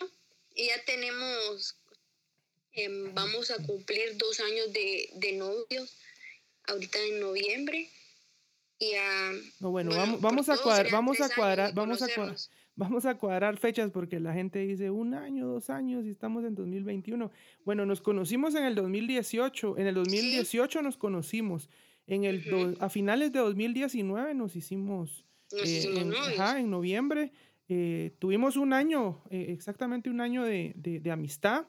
y 0.55 0.67
ya 0.67 0.83
tenemos, 0.85 1.77
em, 2.73 3.13
vamos 3.13 3.51
a 3.51 3.65
cumplir 3.65 4.17
dos 4.17 4.39
años 4.39 4.73
de, 4.73 5.09
de 5.15 5.33
novios 5.33 5.97
ahorita 6.67 6.97
en 6.99 7.19
noviembre. 7.19 7.89
Y 8.79 8.93
a, 8.93 9.31
no, 9.59 9.71
bueno, 9.71 9.91
vamos, 9.91 10.21
vamos 10.21 10.49
a 10.49 10.57
cuadrar, 10.57 10.91
vamos 10.91 11.19
a 11.19 11.29
cuadrar, 11.35 11.73
vamos 11.73 12.01
a 12.01 12.07
cuadrar, 12.15 12.37
vamos 12.75 13.05
a 13.05 13.17
cuadrar 13.17 13.57
fechas 13.57 13.91
porque 13.91 14.21
la 14.21 14.33
gente 14.33 14.59
dice 14.59 14.89
un 14.89 15.13
año, 15.13 15.47
dos 15.47 15.69
años 15.69 16.05
y 16.05 16.11
estamos 16.11 16.45
en 16.45 16.55
2021. 16.55 17.29
Bueno, 17.65 17.85
nos 17.85 17.99
conocimos 17.99 18.55
en 18.55 18.63
el 18.63 18.75
2018, 18.75 19.77
en 19.77 19.87
el 19.87 19.95
2018 19.95 20.81
nos 20.81 20.95
conocimos, 20.95 21.69
en 22.07 22.23
el 22.23 22.77
a 22.79 22.89
finales 22.89 23.33
de 23.33 23.39
2019 23.39 24.33
nos 24.33 24.55
hicimos, 24.55 25.25
eh, 25.51 25.83
en, 25.95 26.13
ajá, 26.13 26.59
en 26.59 26.69
noviembre. 26.69 27.33
Eh, 27.67 28.15
tuvimos 28.17 28.57
un 28.57 28.73
año, 28.73 29.21
eh, 29.29 29.47
exactamente 29.49 30.09
un 30.09 30.21
año 30.21 30.43
de, 30.43 30.73
de, 30.75 30.99
de, 30.99 31.11
amistad. 31.11 31.67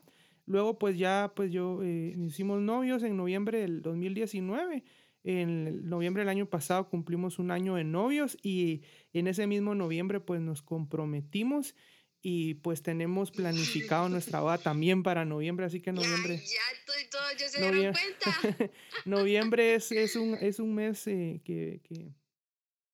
Luego, 0.50 0.80
pues 0.80 0.98
ya, 0.98 1.32
pues 1.36 1.52
yo, 1.52 1.80
eh, 1.84 2.12
hicimos 2.26 2.60
novios 2.60 3.04
en 3.04 3.16
noviembre 3.16 3.60
del 3.60 3.82
2019. 3.82 4.82
En 5.22 5.88
noviembre 5.88 6.22
del 6.22 6.28
año 6.28 6.46
pasado 6.46 6.88
cumplimos 6.88 7.38
un 7.38 7.52
año 7.52 7.76
de 7.76 7.84
novios 7.84 8.36
y 8.42 8.82
en 9.12 9.28
ese 9.28 9.46
mismo 9.46 9.76
noviembre 9.76 10.18
pues 10.18 10.40
nos 10.40 10.60
comprometimos 10.60 11.76
y 12.20 12.54
pues 12.54 12.82
tenemos 12.82 13.30
planificado 13.30 14.08
nuestra 14.08 14.40
boda 14.40 14.58
también 14.58 15.04
para 15.04 15.24
noviembre, 15.24 15.66
así 15.66 15.80
que 15.80 15.92
noviembre... 15.92 16.38
Ya, 16.38 16.42
ya 16.42 16.78
estoy 16.80 17.10
todo, 17.10 17.22
yo 17.38 17.48
se 17.48 17.72
dieron 17.72 17.94
cuenta. 17.94 18.72
noviembre 19.04 19.76
es, 19.76 19.92
es, 19.92 20.16
un, 20.16 20.34
es 20.34 20.58
un 20.58 20.74
mes 20.74 21.06
eh, 21.06 21.40
que, 21.44 21.80
que, 21.84 22.12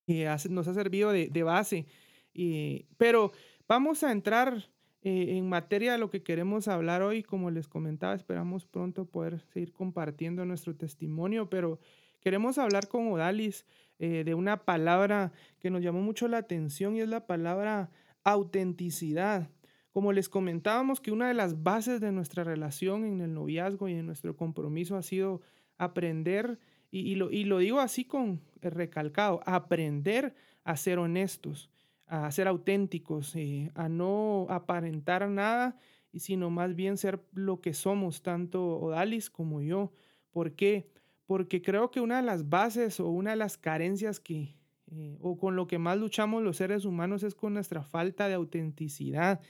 que 0.06 0.36
nos 0.50 0.68
ha 0.68 0.74
servido 0.74 1.10
de, 1.10 1.28
de 1.28 1.42
base, 1.42 1.86
y, 2.34 2.84
pero 2.98 3.32
vamos 3.66 4.02
a 4.02 4.12
entrar 4.12 4.68
eh, 5.08 5.36
en 5.36 5.48
materia 5.48 5.92
de 5.92 5.98
lo 5.98 6.10
que 6.10 6.24
queremos 6.24 6.66
hablar 6.66 7.00
hoy, 7.00 7.22
como 7.22 7.52
les 7.52 7.68
comentaba, 7.68 8.12
esperamos 8.12 8.66
pronto 8.66 9.04
poder 9.04 9.38
seguir 9.52 9.72
compartiendo 9.72 10.44
nuestro 10.44 10.74
testimonio, 10.74 11.48
pero 11.48 11.78
queremos 12.20 12.58
hablar 12.58 12.88
con 12.88 13.12
Odalis 13.12 13.66
eh, 14.00 14.24
de 14.24 14.34
una 14.34 14.64
palabra 14.64 15.30
que 15.60 15.70
nos 15.70 15.80
llamó 15.80 16.00
mucho 16.00 16.26
la 16.26 16.38
atención 16.38 16.96
y 16.96 17.02
es 17.02 17.08
la 17.08 17.24
palabra 17.24 17.88
autenticidad. 18.24 19.48
Como 19.92 20.12
les 20.12 20.28
comentábamos 20.28 21.00
que 21.00 21.12
una 21.12 21.28
de 21.28 21.34
las 21.34 21.62
bases 21.62 22.00
de 22.00 22.10
nuestra 22.10 22.42
relación 22.42 23.04
en 23.04 23.20
el 23.20 23.32
noviazgo 23.32 23.88
y 23.88 23.92
en 23.92 24.06
nuestro 24.06 24.34
compromiso 24.34 24.96
ha 24.96 25.04
sido 25.04 25.40
aprender, 25.78 26.58
y, 26.90 27.14
lo, 27.14 27.30
y 27.30 27.44
lo 27.44 27.58
digo 27.58 27.78
así 27.78 28.06
con 28.06 28.40
recalcado, 28.60 29.40
aprender 29.46 30.34
a 30.64 30.76
ser 30.76 30.98
honestos 30.98 31.70
a 32.06 32.30
ser 32.30 32.48
auténticos, 32.48 33.34
eh, 33.36 33.70
a 33.74 33.88
no 33.88 34.46
aparentar 34.48 35.28
nada, 35.28 35.76
sino 36.14 36.48
más 36.50 36.74
bien 36.74 36.96
ser 36.96 37.22
lo 37.32 37.60
que 37.60 37.74
somos, 37.74 38.22
tanto 38.22 38.78
Odalis 38.78 39.28
como 39.28 39.60
yo. 39.60 39.92
¿Por 40.30 40.54
qué? 40.54 40.90
porque 41.26 41.60
creo 41.60 41.90
que 41.90 42.00
una 42.00 42.16
de 42.18 42.22
las 42.22 42.48
bases 42.48 43.00
o 43.00 43.08
una 43.08 43.30
de 43.30 43.36
las 43.36 43.58
carencias 43.58 44.20
que, 44.20 44.56
eh, 44.90 45.18
o 45.20 45.36
con 45.36 45.56
lo 45.56 45.66
que 45.66 45.78
más 45.78 45.98
luchamos 45.98 46.42
los 46.42 46.56
seres 46.56 46.84
humanos 46.84 47.22
es 47.24 47.34
con 47.34 47.54
nuestra 47.54 47.82
falta 47.82 48.28
de 48.28 48.34
autenticidad. 48.34 49.40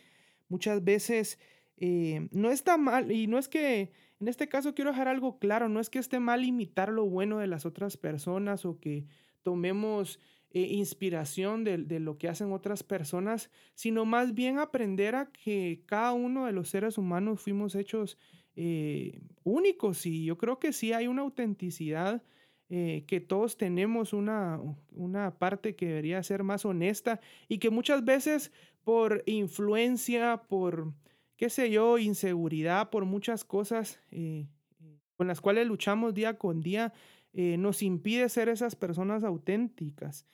Muchas 0.48 0.82
veces 0.82 1.38
eh, 1.76 2.28
no 2.32 2.50
está 2.50 2.78
mal, 2.78 3.12
y 3.12 3.26
no 3.26 3.38
es 3.38 3.48
que, 3.48 3.92
en 4.18 4.28
este 4.28 4.48
caso 4.48 4.74
quiero 4.74 4.90
dejar 4.90 5.08
algo 5.08 5.38
claro, 5.38 5.68
no 5.68 5.80
es 5.80 5.90
que 5.90 5.98
esté 5.98 6.18
mal 6.18 6.44
imitar 6.44 6.90
lo 6.90 7.04
bueno 7.04 7.38
de 7.38 7.46
las 7.46 7.66
otras 7.66 7.98
personas 7.98 8.64
o 8.64 8.80
que 8.80 9.06
tomemos 9.42 10.18
eh, 10.50 10.60
inspiración 10.60 11.64
de, 11.64 12.00
lo 12.00 12.18
que 12.18 12.28
hacen 12.28 12.52
otras 12.52 12.82
personas, 12.82 13.50
sino 13.74 14.04
más 14.04 14.34
bien 14.34 14.58
aprender 14.58 15.14
a 15.14 15.30
que 15.32 15.82
cada 15.86 16.12
uno 16.12 16.46
de 16.46 16.52
los 16.52 16.68
seres 16.68 16.98
humanos 16.98 17.40
fuimos 17.40 17.74
hechos 17.74 18.18
únicos. 19.44 20.06
Y 20.06 20.24
yo 20.24 20.38
creo 20.38 20.58
que 20.58 20.72
sí 20.72 20.94
hay 20.94 21.08
una 21.08 21.20
autenticidad 21.20 22.22
eh, 22.68 23.04
que 23.06 23.20
todos 23.20 23.56
tenemos 23.56 24.12
una, 24.12 24.60
una 24.90 25.38
parte 25.38 25.76
que 25.76 25.86
debería 25.86 26.20
ser 26.24 26.42
más 26.42 26.64
honesta 26.64 27.20
y 27.46 27.58
que 27.58 27.70
muchas 27.70 28.04
veces 28.04 28.50
por 28.82 29.22
influencia, 29.26 30.42
por, 30.48 30.92
qué 31.36 31.48
sé 31.48 31.70
yo, 31.70 31.96
inseguridad, 31.96 32.90
por 32.90 33.04
muchas 33.04 33.44
cosas 33.44 34.00
eh, 34.10 34.48
con 35.16 35.28
las 35.28 35.40
cuales 35.40 35.68
luchamos 35.68 36.12
día 36.12 36.38
con 36.38 36.60
día, 36.60 36.92
eh, 37.36 37.56
nos 37.58 37.82
impide 37.82 38.28
ser 38.28 38.48
esas 38.48 38.74
personas 38.74 39.22
auténticas. 39.22 40.26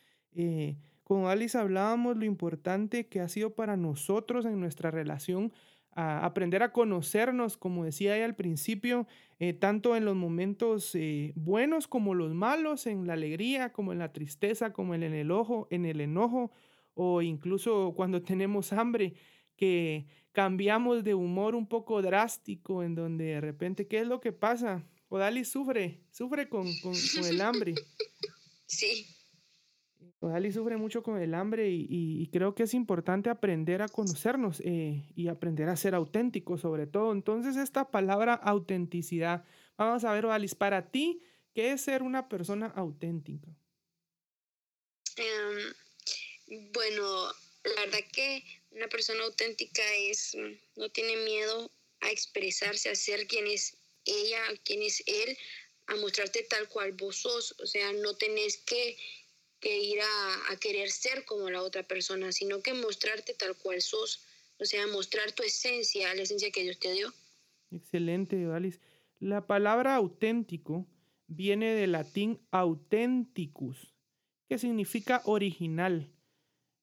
con 1.04 1.26
Alice 1.26 1.58
hablábamos 1.58 2.16
lo 2.16 2.24
importante 2.24 3.06
que 3.08 3.20
ha 3.20 3.28
sido 3.28 3.54
para 3.54 3.76
nosotros 3.76 4.46
en 4.46 4.58
nuestra 4.60 4.90
relación 4.90 5.52
aprender 5.94 6.62
a 6.62 6.72
conocernos, 6.72 7.56
como 7.56 7.84
decía 7.84 8.16
ella 8.16 8.24
al 8.24 8.34
principio, 8.34 9.06
eh, 9.38 9.52
tanto 9.52 9.94
en 9.96 10.04
los 10.04 10.16
momentos 10.16 10.94
eh, 10.94 11.32
buenos 11.36 11.86
como 11.86 12.14
los 12.14 12.32
malos, 12.34 12.86
en 12.86 13.06
la 13.06 13.12
alegría, 13.12 13.72
como 13.72 13.92
en 13.92 13.98
la 13.98 14.12
tristeza, 14.12 14.72
como 14.72 14.94
en 14.94 15.02
el 15.02 15.30
ojo, 15.30 15.66
en 15.70 15.84
el 15.84 16.00
enojo, 16.00 16.50
o 16.94 17.22
incluso 17.22 17.92
cuando 17.94 18.22
tenemos 18.22 18.72
hambre, 18.72 19.14
que 19.56 20.06
cambiamos 20.32 21.04
de 21.04 21.14
humor 21.14 21.54
un 21.54 21.66
poco 21.66 22.00
drástico, 22.00 22.82
en 22.82 22.94
donde 22.94 23.24
de 23.24 23.40
repente, 23.40 23.86
¿qué 23.86 24.00
es 24.00 24.06
lo 24.06 24.20
que 24.20 24.32
pasa? 24.32 24.82
Odali 25.12 25.44
sufre, 25.44 26.00
sufre 26.10 26.48
con, 26.48 26.64
con, 26.80 26.94
con 27.14 27.24
el 27.24 27.40
hambre. 27.40 27.74
Sí. 28.66 29.06
Ali 30.22 30.50
sufre 30.50 30.78
mucho 30.78 31.02
con 31.02 31.20
el 31.20 31.34
hambre 31.34 31.68
y, 31.70 32.26
creo 32.32 32.54
que 32.54 32.62
es 32.62 32.72
importante 32.72 33.28
aprender 33.28 33.82
a 33.82 33.88
conocernos 33.88 34.62
eh, 34.64 35.04
y 35.14 35.28
aprender 35.28 35.68
a 35.68 35.76
ser 35.76 35.94
auténticos 35.94 36.62
sobre 36.62 36.86
todo. 36.86 37.12
Entonces 37.12 37.56
esta 37.56 37.90
palabra 37.90 38.32
autenticidad, 38.32 39.44
vamos 39.76 40.04
a 40.04 40.12
ver, 40.14 40.24
Alice, 40.24 40.56
para 40.56 40.90
ti, 40.90 41.20
¿qué 41.54 41.72
es 41.72 41.82
ser 41.82 42.02
una 42.02 42.30
persona 42.30 42.68
auténtica? 42.68 43.48
Em, 45.16 46.70
bueno, 46.72 47.26
la 47.64 47.84
verdad 47.84 48.00
que 48.10 48.42
una 48.70 48.88
persona 48.88 49.22
auténtica 49.24 49.82
es, 50.08 50.34
no 50.76 50.88
tiene 50.88 51.16
miedo 51.24 51.70
a 52.00 52.10
expresarse, 52.10 52.88
a 52.88 52.94
ser 52.94 53.26
quien 53.26 53.46
es 53.48 53.76
ella, 54.04 54.40
quien 54.64 54.82
es 54.82 55.02
él, 55.06 55.36
a 55.86 55.96
mostrarte 55.96 56.42
tal 56.44 56.68
cual 56.68 56.92
vos 56.92 57.16
sos. 57.16 57.54
O 57.60 57.66
sea, 57.66 57.92
no 57.92 58.14
tenés 58.14 58.56
que 58.58 58.96
que 59.62 59.80
ir 59.80 60.00
a, 60.00 60.56
querer 60.56 60.90
ser 60.90 61.24
como 61.24 61.48
la 61.48 61.62
otra 61.62 61.84
persona, 61.84 62.32
sino 62.32 62.60
que 62.62 62.74
mostrarte 62.74 63.32
tal 63.32 63.56
cual 63.56 63.80
sos, 63.80 64.26
o 64.58 64.64
sea, 64.64 64.86
mostrar 64.88 65.30
tu 65.32 65.44
esencia, 65.44 66.12
la 66.14 66.22
esencia 66.22 66.50
que 66.50 66.64
Dios 66.64 66.80
te 66.80 66.92
dio. 66.92 67.12
Excelente, 67.70 68.44
Alice. 68.46 68.80
La 69.20 69.46
palabra 69.46 69.94
auténtico 69.94 70.88
viene 71.28 71.74
del 71.74 71.92
latín 71.92 72.40
authenticus, 72.50 73.94
que 74.48 74.58
significa 74.58 75.22
original, 75.26 76.12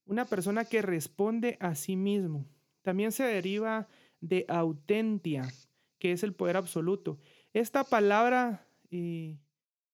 una 0.06 0.26
persona 0.26 0.64
que 0.64 0.82
responde 0.82 1.58
a 1.60 1.76
sí 1.76 1.98
mismo. 1.98 2.48
También 2.82 3.12
se 3.12 3.24
deriva 3.24 3.90
de 4.22 4.46
autentia, 4.48 5.52
que 6.00 6.12
es 6.12 6.24
el 6.24 6.34
poder 6.34 6.58
absoluto. 6.58 7.20
Esta 7.54 7.84
palabra 7.84 8.66
eh, 8.90 9.38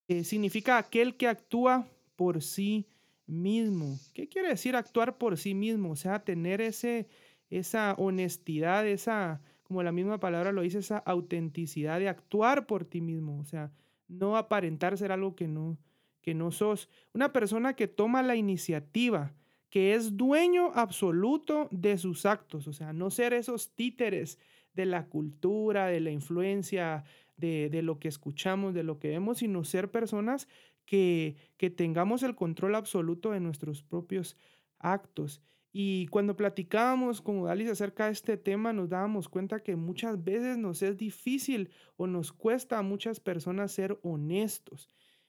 eh, 0.08 0.24
significa 0.24 0.78
aquel 0.78 1.16
que 1.16 1.28
actúa 1.28 1.86
por 2.14 2.42
sí 2.42 2.86
mismo. 3.26 3.98
¿Qué 4.14 4.28
quiere 4.28 4.48
decir 4.48 4.76
actuar 4.76 5.18
por 5.18 5.36
sí 5.36 5.54
mismo? 5.54 5.90
O 5.90 5.96
sea, 5.96 6.24
tener 6.24 6.60
ese, 6.60 7.08
esa 7.50 7.94
honestidad, 7.98 8.86
esa, 8.86 9.42
como 9.64 9.82
la 9.82 9.92
misma 9.92 10.18
palabra 10.18 10.52
lo 10.52 10.62
dice, 10.62 10.78
esa 10.78 10.98
autenticidad 10.98 11.98
de 11.98 12.08
actuar 12.08 12.66
por 12.66 12.84
ti 12.84 13.00
mismo. 13.00 13.38
O 13.38 13.44
sea, 13.44 13.72
no 14.08 14.36
aparentar 14.36 14.96
ser 14.96 15.12
algo 15.12 15.34
que 15.34 15.48
no, 15.48 15.76
que 16.22 16.34
no 16.34 16.52
sos. 16.52 16.88
Una 17.12 17.32
persona 17.32 17.74
que 17.74 17.88
toma 17.88 18.22
la 18.22 18.36
iniciativa, 18.36 19.34
que 19.70 19.94
es 19.94 20.16
dueño 20.16 20.70
absoluto 20.74 21.68
de 21.70 21.98
sus 21.98 22.26
actos. 22.26 22.68
O 22.68 22.72
sea, 22.72 22.92
no 22.92 23.10
ser 23.10 23.32
esos 23.32 23.74
títeres 23.74 24.38
de 24.76 24.86
la 24.86 25.06
cultura, 25.06 25.86
de 25.86 25.98
la 26.00 26.10
influencia, 26.12 27.04
de, 27.36 27.68
de, 27.70 27.82
lo 27.82 27.98
que 27.98 28.08
escuchamos, 28.08 28.74
de 28.74 28.84
lo 28.84 28.98
que 28.98 29.08
vemos, 29.08 29.38
sino 29.38 29.64
ser 29.64 29.90
personas 29.90 30.46
que, 30.86 31.36
tengamos 31.76 32.22
el 32.22 32.34
control 32.34 32.76
absoluto 32.76 33.32
de 33.32 33.40
nuestros 33.40 33.82
propios 33.82 34.36
actos. 34.78 35.42
Y 35.72 36.06
cuando 36.06 36.36
platicábamos 36.36 37.20
con 37.20 37.40
Odalis 37.40 37.68
acerca 37.68 38.06
de 38.06 38.12
este 38.12 38.38
tema, 38.38 38.72
nos 38.72 38.88
dábamos 38.88 39.28
cuenta 39.28 39.62
que 39.62 39.76
muchas 39.76 40.24
veces 40.24 40.56
nos 40.56 40.80
es 40.80 40.96
difícil 40.96 41.70
o 41.96 42.06
nos 42.06 42.32
cuesta 42.32 42.78
a 42.78 42.82
muchas 42.82 43.20
personas 43.20 43.72
ser 43.72 43.98
honestos. 44.02 44.88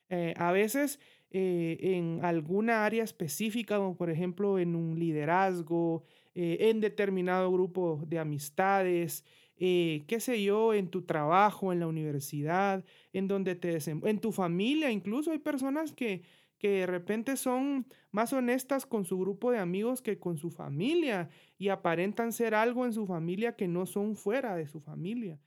Eh, 0.10 0.34
a 0.38 0.54
veces 0.54 1.02
eh, 1.32 1.78
en 1.82 2.24
alguna 2.24 2.86
área 2.86 3.04
específica, 3.04 3.78
como 3.78 3.98
por 3.98 4.10
ejemplo 4.10 4.58
en 4.58 4.76
un 4.76 4.98
liderazgo, 4.98 6.06
eh, 6.40 6.70
en 6.70 6.82
determinado 6.82 7.52
grupo 7.52 8.00
de 8.06 8.20
amistades, 8.20 9.26
eh, 9.56 10.04
qué 10.06 10.20
sé 10.20 10.44
yo, 10.44 10.76
en 10.76 10.88
tu 10.88 11.02
trabajo, 11.02 11.74
en 11.74 11.80
la 11.80 11.88
universidad, 11.88 12.86
en 13.12 13.28
donde 13.28 13.56
te 13.56 13.76
en 13.90 14.20
tu 14.20 14.32
familia, 14.32 14.92
incluso 14.92 15.32
hay 15.32 15.40
personas 15.40 15.94
que, 15.94 16.22
que 16.60 16.70
de 16.70 16.86
repente 16.86 17.38
son 17.38 17.88
más 18.12 18.34
honestas 18.34 18.86
con 18.86 19.04
su 19.04 19.18
grupo 19.18 19.50
de 19.50 19.58
amigos 19.58 20.04
que 20.04 20.20
con 20.20 20.38
su 20.38 20.52
familia 20.52 21.28
y 21.58 21.70
aparentan 21.70 22.32
ser 22.32 22.54
algo 22.54 22.86
en 22.86 22.94
su 22.94 23.08
familia 23.08 23.56
que 23.56 23.68
no 23.68 23.88
son 23.88 24.16
fuera 24.16 24.56
de 24.56 24.68
su 24.68 24.80
familia. 24.80 25.40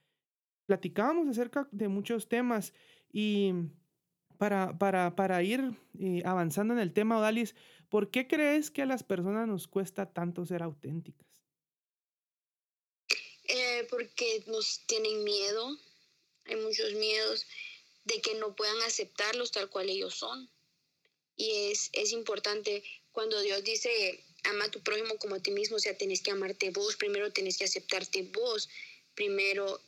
Platicábamos 0.67 1.29
acerca 1.29 1.69
de 1.71 1.87
muchos 1.87 2.29
temas 2.29 2.75
y 3.13 3.53
para, 4.41 4.79
para, 4.79 5.15
para 5.17 5.43
ir 5.43 5.61
eh, 6.01 6.23
avanzando 6.25 6.73
en 6.73 6.81
el 6.81 6.95
tema, 6.95 7.19
Odalis, 7.19 7.55
¿por 7.91 8.11
qué 8.11 8.27
crees 8.27 8.71
que 8.71 8.81
a 8.81 8.87
las 8.87 9.03
personas 9.03 9.47
nos 9.47 9.69
cuesta 9.69 10.15
tanto 10.15 10.47
ser 10.47 10.63
auténticas? 10.63 11.29
Eh, 13.45 13.87
porque 13.91 14.43
nos 14.47 14.81
tienen 14.87 15.25
miedo, 15.25 15.77
hay 16.47 16.57
muchos 16.57 16.95
miedos 16.95 17.45
de 18.07 18.23
que 18.23 18.35
no 18.37 18.57
puedan 18.57 18.81
aceptarlos 18.81 19.53
tal 19.53 19.69
cual 19.69 19.91
ellos 19.91 20.15
son. 20.15 20.49
Y 21.37 21.71
es, 21.71 21.91
es 21.93 22.13
importante 22.13 22.83
cuando 23.13 23.39
Dios 23.43 23.63
dice, 23.63 24.25
ama 24.45 24.65
a 24.65 24.71
tu 24.71 24.81
prójimo 24.83 25.19
como 25.19 25.35
a 25.35 25.43
ti 25.43 25.51
mismo, 25.51 25.77
o 25.77 25.81
sea, 25.81 25.99
tenés 25.99 26.23
que 26.23 26.31
amarte 26.31 26.71
vos, 26.71 26.97
primero 26.97 27.31
tenés 27.31 27.59
que 27.59 27.65
aceptarte 27.65 28.23
vos, 28.33 28.71
primero, 29.15 29.83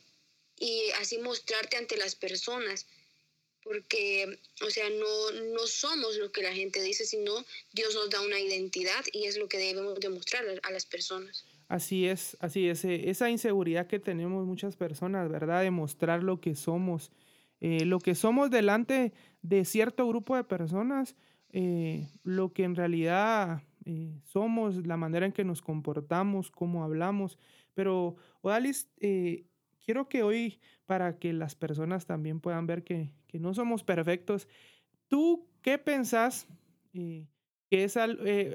y 0.59 0.91
así 0.99 1.17
mostrarte 1.17 1.75
ante 1.75 1.97
las 1.97 2.13
personas, 2.13 2.85
porque, 3.63 4.39
o 4.65 4.69
sea, 4.69 4.89
no, 4.89 5.31
no 5.53 5.67
somos 5.67 6.17
lo 6.17 6.31
que 6.31 6.43
la 6.43 6.53
gente 6.53 6.81
dice, 6.81 7.05
sino 7.05 7.33
Dios 7.71 7.95
nos 7.95 8.09
da 8.09 8.21
una 8.21 8.39
identidad 8.39 9.03
y 9.11 9.25
es 9.25 9.37
lo 9.37 9.47
que 9.47 9.57
debemos 9.57 9.99
demostrar 9.99 10.43
a 10.61 10.71
las 10.71 10.85
personas. 10.85 11.45
Así 11.67 12.07
es, 12.07 12.37
así 12.39 12.67
es. 12.67 12.85
Eh, 12.85 13.09
esa 13.09 13.29
inseguridad 13.29 13.87
que 13.87 13.99
tenemos 13.99 14.45
muchas 14.45 14.75
personas, 14.75 15.29
¿verdad? 15.29 15.63
De 15.63 15.71
mostrar 15.71 16.21
lo 16.21 16.39
que 16.39 16.55
somos. 16.55 17.11
Eh, 17.61 17.85
lo 17.85 17.99
que 17.99 18.13
somos 18.13 18.51
delante 18.51 19.13
de 19.41 19.65
cierto 19.65 20.07
grupo 20.07 20.35
de 20.35 20.43
personas, 20.43 21.15
eh, 21.51 22.09
lo 22.23 22.53
que 22.53 22.63
en 22.63 22.75
realidad 22.75 23.63
somos, 24.31 24.85
la 24.87 24.95
manera 24.95 25.25
en 25.25 25.33
que 25.33 25.43
nos 25.43 25.61
comportamos, 25.61 26.51
cómo 26.51 26.83
hablamos. 26.83 27.37
Pero, 27.73 28.15
Odalis, 28.41 28.87
quiero 29.83 30.09
que 30.09 30.23
hoy, 30.23 30.59
para 30.85 31.19
que 31.19 31.33
las 31.33 31.55
personas 31.55 32.05
también 32.05 32.39
puedan 32.39 32.65
ver 32.67 32.83
que, 32.83 33.13
que 33.27 33.39
no 33.39 33.53
somos 33.53 33.83
perfectos, 33.83 34.47
¿tú 35.07 35.47
qué 35.61 35.77
pensás? 35.77 36.47
que 37.73 37.85
es 37.85 37.97
eh, 37.97 38.05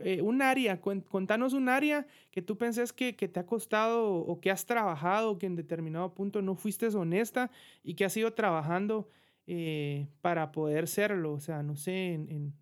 eh, 0.05 0.23
un 0.23 0.43
área, 0.43 0.81
contanos 0.81 1.53
un 1.53 1.69
área 1.69 2.07
que 2.31 2.41
tú 2.41 2.57
pensés 2.57 2.93
que, 2.93 3.13
te 3.13 3.41
ha 3.41 3.47
costado 3.47 4.15
o 4.15 4.41
que 4.41 4.49
has 4.49 4.65
trabajado, 4.65 5.39
que 5.39 5.47
en 5.47 5.57
determinado 5.57 6.15
punto 6.15 6.41
no 6.41 6.55
fuiste 6.55 6.87
honesta 6.87 7.51
y 7.83 7.95
que 7.95 8.05
has 8.05 8.17
ido 8.17 8.33
trabajando 8.33 9.09
eh, 9.49 10.07
para 10.21 10.53
poder 10.53 10.87
serlo, 10.87 11.33
o 11.33 11.41
sea, 11.41 11.65
no 11.65 11.75
sé, 11.75 12.15
en, 12.15 12.55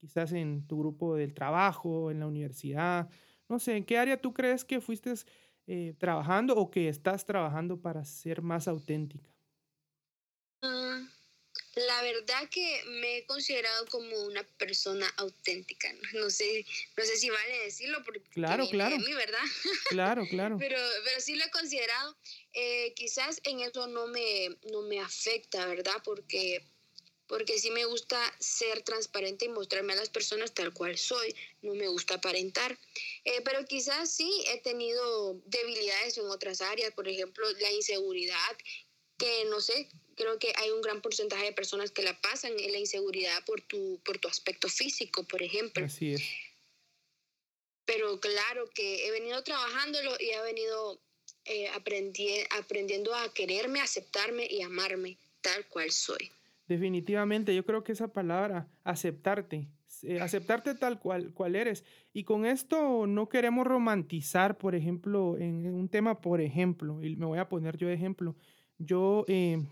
quizás 0.00 0.32
en 0.32 0.66
tu 0.66 0.80
grupo 0.80 1.16
del 1.16 1.32
trabajo, 1.32 2.10
en 2.10 2.20
la 2.20 2.26
universidad, 2.26 3.08
no 3.48 3.58
sé, 3.58 3.78
¿en 3.78 3.84
qué 3.86 3.96
área 3.96 4.20
tú 4.20 4.34
crees 4.34 4.66
que 4.66 4.82
fuiste 4.82 5.14
trabajando 5.98 6.54
o 6.56 6.70
que 6.70 6.88
estás 6.88 7.24
trabajando 7.24 7.80
para 7.80 8.04
ser 8.04 8.42
más 8.42 8.68
auténtica? 8.68 9.28
Mm, 10.62 11.08
La 11.74 12.02
verdad 12.02 12.48
que 12.50 12.82
me 12.86 13.18
he 13.18 13.26
considerado 13.26 13.86
como 13.86 14.24
una 14.26 14.42
persona 14.58 15.06
auténtica. 15.16 15.88
No 16.14 16.28
sé, 16.30 16.64
no 16.96 17.04
sé 17.04 17.16
si 17.16 17.30
vale 17.30 17.58
decirlo 17.64 18.02
porque 18.04 18.20
claro, 18.30 18.68
claro. 18.68 18.98
mí, 18.98 19.12
¿verdad? 19.14 19.40
Claro, 19.88 20.26
claro. 20.28 20.56
pero, 20.58 20.78
pero 21.04 21.20
sí 21.20 21.34
lo 21.36 21.44
he 21.44 21.50
considerado. 21.50 22.16
Eh, 22.52 22.92
quizás 22.94 23.40
en 23.44 23.60
eso 23.60 23.86
no 23.86 24.06
me, 24.08 24.48
no 24.70 24.82
me 24.82 25.00
afecta, 25.00 25.66
¿verdad? 25.66 26.02
Porque, 26.04 26.62
porque 27.26 27.58
sí 27.58 27.70
me 27.70 27.84
gusta 27.84 28.20
ser 28.40 28.82
transparente 28.82 29.46
y 29.46 29.48
mostrarme 29.48 29.92
a 29.92 29.96
las 29.96 30.10
personas 30.10 30.52
tal 30.52 30.72
cual 30.72 30.98
soy. 30.98 31.34
No 31.62 31.74
me 31.74 31.88
gusta 31.88 32.14
aparentar. 32.14 32.78
Eh, 33.24 33.40
pero 33.44 33.64
quizás 33.64 34.10
sí 34.10 34.30
he 34.48 34.58
tenido 34.58 35.40
debilidades 35.46 36.18
en 36.18 36.26
otras 36.26 36.60
áreas, 36.60 36.92
por 36.94 37.08
ejemplo, 37.08 37.50
la 37.52 37.72
inseguridad, 37.72 38.56
que 39.16 39.44
no 39.46 39.60
sé, 39.60 39.88
creo 40.16 40.38
que 40.38 40.52
hay 40.56 40.70
un 40.70 40.82
gran 40.82 41.00
porcentaje 41.00 41.44
de 41.44 41.52
personas 41.52 41.90
que 41.90 42.02
la 42.02 42.20
pasan 42.20 42.58
en 42.58 42.72
la 42.72 42.78
inseguridad 42.78 43.44
por 43.44 43.60
tu, 43.62 44.00
por 44.04 44.18
tu 44.18 44.28
aspecto 44.28 44.68
físico, 44.68 45.24
por 45.24 45.42
ejemplo. 45.42 45.84
Así 45.84 46.14
es. 46.14 46.22
Pero 47.84 48.20
claro 48.20 48.68
que 48.70 49.06
he 49.06 49.10
venido 49.10 49.42
trabajándolo 49.42 50.16
y 50.20 50.30
he 50.30 50.40
venido 50.42 51.00
eh, 51.44 51.68
aprendiendo 51.68 53.14
a 53.14 53.32
quererme, 53.34 53.80
aceptarme 53.80 54.46
y 54.48 54.62
amarme 54.62 55.18
tal 55.40 55.66
cual 55.68 55.90
soy. 55.90 56.30
Definitivamente, 56.72 57.54
yo 57.54 57.66
creo 57.66 57.84
que 57.84 57.92
esa 57.92 58.14
palabra, 58.14 58.66
aceptarte, 58.82 59.68
eh, 60.04 60.20
aceptarte 60.20 60.74
tal 60.74 60.98
cual, 60.98 61.34
cual 61.34 61.54
eres. 61.54 61.84
Y 62.14 62.24
con 62.24 62.46
esto 62.46 63.06
no 63.06 63.28
queremos 63.28 63.66
romantizar, 63.66 64.56
por 64.56 64.74
ejemplo, 64.74 65.36
en 65.36 65.66
un 65.66 65.90
tema, 65.90 66.22
por 66.22 66.40
ejemplo, 66.40 67.04
y 67.04 67.14
me 67.16 67.26
voy 67.26 67.38
a 67.38 67.50
poner 67.50 67.76
yo 67.76 67.88
de 67.88 67.92
ejemplo. 67.92 68.36
Yo 68.78 69.26
eh, 69.28 69.62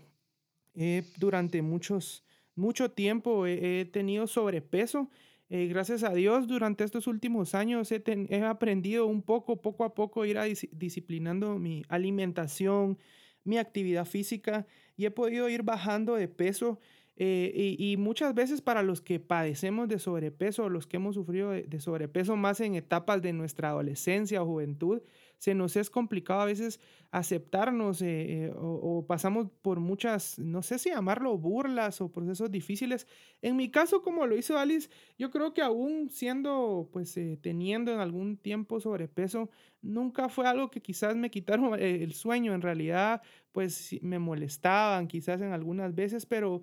durante 1.17 1.63
muchos, 1.63 2.23
mucho 2.53 2.91
tiempo 2.91 3.47
he, 3.47 3.85
tenido 3.85 4.27
sobrepeso. 4.27 5.09
Eh, 5.49 5.65
gracias 5.65 6.03
a 6.03 6.13
Dios, 6.13 6.47
durante 6.47 6.83
estos 6.83 7.07
últimos 7.07 7.55
años 7.55 7.91
he, 7.91 8.03
he, 8.05 8.43
aprendido 8.43 9.07
un 9.07 9.23
poco, 9.23 9.59
poco 9.59 9.85
a 9.85 9.95
poco, 9.95 10.23
ir 10.23 10.37
a 10.37 10.43
disciplinando 10.43 11.57
mi 11.57 11.81
alimentación, 11.89 12.99
mi 13.43 13.57
actividad 13.57 14.05
física 14.05 14.67
y 15.01 15.05
he 15.07 15.11
podido 15.11 15.49
ir 15.49 15.63
bajando 15.63 16.13
de 16.15 16.27
peso. 16.27 16.79
Eh, 17.17 17.75
y, 17.77 17.97
muchas 17.97 18.33
veces 18.33 18.61
para 18.61 18.83
los 18.83 19.01
que 19.01 19.19
padecemos 19.19 19.87
de 19.87 19.99
sobrepeso, 19.99 20.69
los 20.69 20.87
que 20.87 20.97
hemos 20.97 21.15
sufrido 21.15 21.51
de, 21.51 21.79
sobrepeso 21.79 22.35
más 22.35 22.61
en 22.61 22.75
etapas 22.75 23.21
de 23.21 23.33
nuestra 23.33 23.69
adolescencia 23.69 24.41
o 24.41 24.45
juventud, 24.45 25.01
se 25.37 25.53
nos 25.53 25.75
es 25.75 25.89
complicado 25.89 26.41
a 26.41 26.45
veces 26.45 26.79
aceptarnos 27.11 28.01
eh, 28.01 28.45
eh, 28.45 28.53
o, 28.55 29.05
pasamos 29.07 29.47
por 29.61 29.79
muchas, 29.79 30.39
no 30.39 30.61
sé 30.61 30.79
si 30.79 30.89
llamarlo 30.89 31.37
burlas 31.37 31.99
o 31.99 32.11
procesos 32.11 32.49
difíciles. 32.51 33.07
En 33.41 33.55
mi 33.55 33.69
caso, 33.69 34.01
como 34.01 34.25
lo 34.25 34.37
hizo 34.37 34.57
Alice, 34.57 34.89
yo 35.17 35.31
creo 35.31 35.53
que 35.53 35.61
aún 35.61 36.09
siendo, 36.09 36.89
pues 36.93 37.19
teniendo 37.41 37.91
en 37.91 37.99
algún 37.99 38.37
tiempo 38.37 38.79
sobrepeso, 38.79 39.49
nunca 39.81 40.29
fue 40.29 40.47
algo 40.47 40.69
que 40.69 40.81
quizás 40.81 41.15
me 41.15 41.31
quitaron 41.31 41.79
el 41.79 42.13
sueño. 42.13 42.53
En 42.53 42.61
realidad, 42.61 43.21
pues 43.51 43.97
me 44.01 44.19
molestaban 44.19 45.07
quizás 45.07 45.41
en 45.41 45.51
algunas 45.51 45.93
veces, 45.95 46.25
pero 46.25 46.61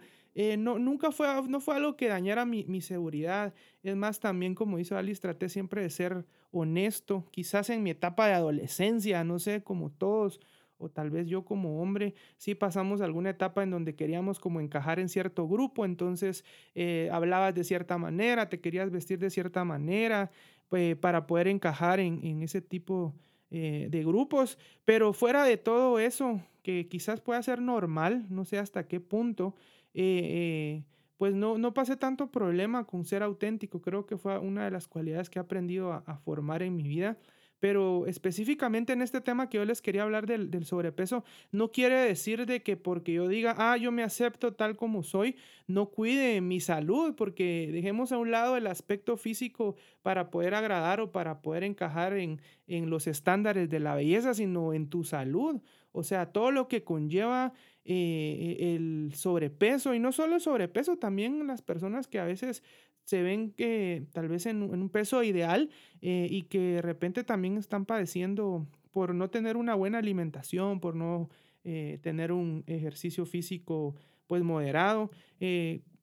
no, 0.59 0.79
nunca 0.79 1.11
fue, 1.11 1.27
no 1.49 1.59
fue 1.61 1.75
algo 1.75 1.97
que 1.97 2.07
dañara 2.07 2.45
mi, 2.45 2.65
mi 2.67 2.81
seguridad. 2.81 3.55
Es 3.83 3.97
más, 3.97 4.21
también 4.21 4.55
como 4.55 4.79
hizo 4.79 4.97
Alice, 4.97 5.21
traté 5.21 5.49
siempre 5.49 5.83
de 5.83 5.91
ser 5.91 6.25
honesto, 6.51 7.27
quizás 7.31 7.71
en 7.71 7.83
mi 7.83 7.91
etapa 7.91 8.27
de 8.29 8.35
adolescencia, 8.35 9.25
no 9.25 9.39
sé, 9.39 9.63
como 9.63 9.91
todos, 9.91 10.41
o 10.79 10.89
tal 10.89 11.11
vez 11.11 11.27
yo 11.27 11.45
como 11.45 11.83
hombre, 11.83 12.15
sí 12.37 12.55
pasamos 12.55 13.01
alguna 13.01 13.31
etapa 13.31 13.63
en 13.63 13.71
donde 13.71 13.97
queríamos 13.97 14.39
como 14.39 14.61
encajar 14.61 15.01
en 15.01 15.09
cierto 15.09 15.49
grupo, 15.49 15.85
entonces 15.85 16.45
eh, 16.75 17.09
hablabas 17.13 17.55
de 17.55 17.65
cierta 17.65 17.99
manera, 17.99 18.49
te 18.49 18.61
querías 18.61 18.91
vestir 18.91 19.19
de 19.19 19.31
cierta 19.31 19.65
manera, 19.65 20.31
pues, 20.69 20.97
para 20.97 21.27
poder 21.27 21.49
encajar 21.49 21.99
en, 22.01 22.43
ese 22.43 22.61
tipo 22.61 23.15
eh, 23.51 23.89
de 23.91 24.05
grupos, 24.05 24.59
pero 24.85 25.13
fuera 25.13 25.45
de 25.45 25.57
todo 25.57 25.99
eso, 25.99 26.43
que 26.63 26.89
quizás 26.89 27.21
pueda 27.21 27.43
ser 27.43 27.61
normal, 27.61 28.27
no 28.29 28.45
sé 28.45 28.59
hasta 28.59 28.87
qué 28.87 29.01
punto, 29.01 29.55
eh, 29.95 30.85
pues 31.19 31.35
no, 31.35 31.59
no 31.59 31.75
pasé 31.75 31.97
tanto 31.97 32.31
problema 32.31 32.85
con 32.85 33.05
ser 33.05 33.23
auténtico. 33.23 33.83
Creo 33.83 34.07
que 34.07 34.17
fue 34.17 34.39
una 34.39 34.65
de 34.65 34.71
las 34.71 34.87
cualidades 34.87 35.29
que 35.29 35.39
he 35.39 35.43
aprendido 35.43 35.93
a, 35.93 36.17
formar 36.19 36.63
en 36.63 36.77
mi 36.77 36.85
vida. 36.87 37.19
Pero 37.61 38.07
específicamente 38.07 38.93
en 38.93 39.03
este 39.03 39.21
tema 39.21 39.49
que 39.49 39.59
yo 39.59 39.65
les 39.65 39.83
quería 39.83 40.05
hablar 40.05 40.27
del, 40.27 40.65
sobrepeso, 40.65 41.25
no 41.51 41.71
quiere 41.71 41.97
decir 41.97 42.47
de 42.47 42.63
que 42.63 42.77
porque 42.77 43.13
yo 43.13 43.27
diga, 43.29 43.55
ah, 43.59 43.77
yo 43.77 43.91
me 43.91 44.03
acepto 44.03 44.55
tal 44.55 44.77
como 44.77 45.03
soy, 45.03 45.37
no 45.67 45.87
cuide 45.87 46.41
mi 46.41 46.61
salud, 46.61 47.15
porque 47.17 47.71
dejemos 47.73 48.13
a 48.13 48.19
un 48.19 48.31
lado 48.31 48.57
el 48.57 48.67
aspecto 48.67 49.17
físico 49.17 49.77
para 50.03 50.31
poder 50.31 50.55
agradar 50.55 51.01
o 51.01 51.11
para 51.11 51.43
poder 51.43 51.65
encajar 51.65 52.13
en, 52.13 52.41
en 52.67 52.91
los 52.91 53.07
estándares 53.07 53.69
de 53.69 53.81
la 53.81 53.95
belleza, 53.95 54.35
sino 54.35 54.73
en 54.73 54.89
tu 54.89 55.05
salud. 55.05 55.61
O 55.93 56.03
sea, 56.03 56.27
todo 56.33 56.53
lo 56.53 56.69
que 56.69 56.85
conlleva 56.85 57.53
eh, 57.91 58.75
el 58.77 59.13
sobrepeso 59.15 59.95
y 59.95 59.99
no 59.99 60.13
solo 60.13 60.35
el 60.35 60.41
sobrepeso, 60.43 60.99
también 60.99 61.47
las 61.47 61.63
personas 61.63 62.07
que 62.07 62.19
a 62.19 62.25
veces 62.27 62.63
se 63.09 63.23
ven 63.23 63.53
que 63.53 64.05
tal 64.13 64.29
vez 64.29 64.45
en, 64.45 64.63
un 64.63 64.91
peso 64.91 65.23
ideal 65.23 65.71
eh, 66.03 66.27
y 66.31 66.43
que 66.43 66.61
de 66.61 66.83
repente 66.83 67.25
también 67.25 67.57
están 67.57 67.87
padeciendo 67.87 68.67
por 68.93 69.15
no 69.15 69.31
tener 69.31 69.57
una 69.57 69.75
buena 69.75 69.97
alimentación, 69.97 70.79
por 70.79 70.95
no 70.95 71.31
eh, 71.65 71.99
tener 72.03 72.33
un 72.33 72.65
ejercicio 72.67 73.25
físico 73.25 73.95
pues 74.27 74.43
moderado. 74.43 75.11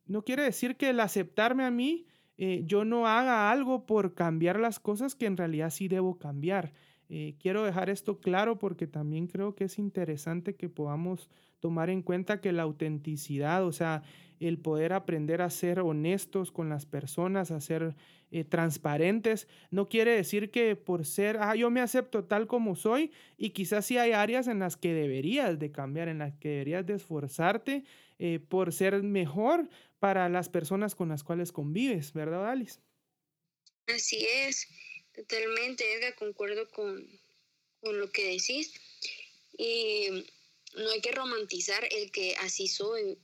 no 0.07 0.23
quiere 0.23 0.41
decir 0.41 0.77
que 0.77 0.89
el 0.89 0.99
aceptarme 0.99 1.63
a 1.63 1.69
mí 1.69 2.07
yo 2.63 2.85
no 2.85 3.05
haga 3.07 3.51
algo 3.51 3.85
por 3.85 4.15
cambiar 4.15 4.59
las 4.59 4.79
cosas 4.79 5.13
que 5.13 5.27
en 5.27 5.37
realidad 5.37 5.69
sí 5.69 5.87
debo 5.87 6.17
cambiar. 6.17 6.73
Quiero 7.07 7.63
dejar 7.63 7.89
esto 7.89 8.19
claro 8.19 8.57
porque 8.57 8.87
también 8.87 9.27
creo 9.27 9.55
que 9.55 9.65
es 9.65 9.77
interesante 9.79 10.55
que 10.55 10.69
podamos 10.69 11.29
tomar 11.59 11.89
en 11.89 12.01
cuenta 12.01 12.41
que 12.41 12.51
la 12.51 12.63
autenticidad, 12.63 13.65
o 13.65 13.71
sea, 13.71 14.03
el 14.39 14.59
poder 14.59 14.93
aprender 14.93 15.41
a 15.41 15.49
ser 15.49 15.79
honestos 15.79 16.51
con 16.51 16.69
las 16.69 16.85
personas, 16.85 17.51
a 17.51 17.61
ser 17.61 17.95
eh, 18.31 18.43
transparentes, 18.43 19.47
no 19.71 19.87
quiere 19.87 20.11
decir 20.11 20.51
que 20.51 20.75
por 20.75 21.05
ser, 21.05 21.37
ah, 21.39 21.55
yo 21.55 21.69
me 21.71 21.81
acepto 21.81 22.25
tal 22.25 22.47
como 22.47 22.75
soy 22.75 23.11
y 23.37 23.51
quizás 23.51 23.85
sí 23.85 23.97
hay 23.97 24.11
áreas 24.11 24.47
en 24.47 24.59
las 24.59 24.77
que 24.77 24.93
deberías 24.93 25.57
de 25.57 25.71
cambiar, 25.71 26.07
en 26.07 26.19
las 26.19 26.33
que 26.35 26.49
deberías 26.49 26.85
de 26.85 26.95
esforzarte 26.95 27.83
eh, 28.19 28.39
por 28.39 28.73
ser 28.73 29.01
mejor 29.03 29.69
para 29.99 30.27
las 30.29 30.49
personas 30.49 30.95
con 30.95 31.09
las 31.09 31.23
cuales 31.23 31.51
convives, 31.51 32.13
¿verdad, 32.13 32.49
Alice? 32.49 32.79
Así 33.87 34.25
es, 34.47 34.67
totalmente, 35.15 35.93
Edgar, 35.93 36.15
concuerdo 36.15 36.69
con, 36.69 37.07
con 37.81 37.99
lo 37.99 38.11
que 38.11 38.31
decís. 38.31 38.73
Y 39.57 40.25
no 40.75 40.89
hay 40.91 41.01
que 41.01 41.11
romantizar 41.11 41.87
el 41.91 42.11
que 42.11 42.35
así 42.35 42.67
soy. 42.67 43.17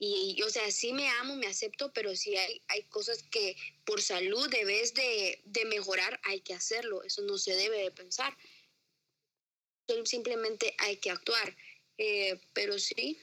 Y, 0.00 0.40
o 0.42 0.50
sea, 0.50 0.70
sí 0.70 0.92
me 0.92 1.08
amo, 1.08 1.34
me 1.34 1.48
acepto, 1.48 1.92
pero 1.92 2.14
sí 2.14 2.36
hay, 2.36 2.62
hay 2.68 2.84
cosas 2.84 3.22
que 3.24 3.56
por 3.84 4.00
salud 4.00 4.48
debes 4.48 4.94
de, 4.94 5.40
de 5.44 5.64
mejorar, 5.64 6.20
hay 6.22 6.40
que 6.40 6.54
hacerlo. 6.54 7.02
Eso 7.02 7.22
no 7.22 7.36
se 7.36 7.54
debe 7.54 7.82
de 7.82 7.90
pensar. 7.90 8.36
Simplemente 10.04 10.74
hay 10.78 10.96
que 10.98 11.10
actuar. 11.10 11.56
Eh, 11.98 12.40
pero 12.52 12.78
sí, 12.78 13.18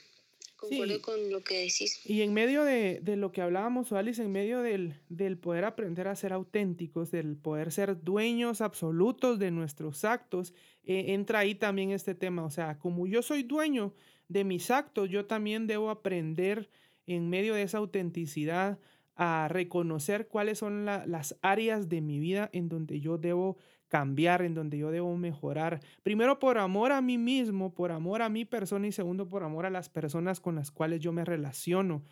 concuerdo 0.69 1.01
con 1.01 1.31
lo 1.31 1.43
que 1.43 1.59
decís. 1.59 2.01
Y 2.05 2.21
en 2.21 2.33
medio 2.33 2.63
de, 2.63 2.99
de, 3.01 3.15
lo 3.15 3.31
que 3.31 3.41
hablábamos, 3.41 3.91
Alice, 3.91 4.21
en 4.21 4.31
medio 4.31 4.61
del, 4.61 4.95
del 5.09 5.37
poder 5.37 5.65
aprender 5.65 6.07
a 6.07 6.15
ser 6.15 6.33
auténticos, 6.33 7.11
del 7.11 7.37
poder 7.37 7.71
ser 7.71 8.03
dueños 8.03 8.61
absolutos 8.61 9.39
de 9.39 9.51
nuestros 9.51 10.05
actos, 10.05 10.53
eh, 10.83 11.13
entra 11.13 11.39
ahí 11.39 11.55
también 11.55 11.91
este 11.91 12.15
tema. 12.15 12.43
O 12.43 12.49
sea, 12.49 12.77
como 12.79 13.07
yo 13.07 13.21
soy 13.21 13.43
dueño 13.43 13.93
de 14.27 14.43
mis 14.43 14.71
actos, 14.71 15.09
yo 15.09 15.25
también 15.25 15.67
debo 15.67 15.89
aprender 15.89 16.69
en 17.07 17.29
medio 17.29 17.53
de 17.53 17.63
esa 17.63 17.77
autenticidad 17.77 18.79
a 19.15 19.47
reconocer 19.49 20.27
cuáles 20.27 20.59
son 20.59 20.85
las 20.85 21.37
áreas 21.41 21.89
de 21.89 22.01
mi 22.01 22.19
vida 22.19 22.49
en 22.53 22.69
donde 22.69 22.99
yo 22.99 23.17
debo 23.17 23.57
cambiar, 23.87 24.41
en 24.41 24.53
donde 24.53 24.77
yo 24.77 24.91
debo 24.91 25.15
mejorar. 25.17 25.79
Primero 26.03 26.39
por 26.39 26.57
amor 26.57 26.91
a 26.91 27.01
mí 27.01 27.17
mismo, 27.17 27.73
por 27.73 27.91
amor 27.91 28.21
a 28.21 28.29
mi 28.29 28.45
persona 28.45 28.87
y 28.87 28.91
segundo 28.91 29.29
por 29.29 29.43
amor 29.43 29.65
a 29.65 29.69
las 29.69 29.89
personas 29.89 30.39
con 30.39 30.55
las 30.55 30.71
cuales 30.71 30.99
yo 30.99 31.11
me 31.13 31.23
relaciono. 31.23 32.03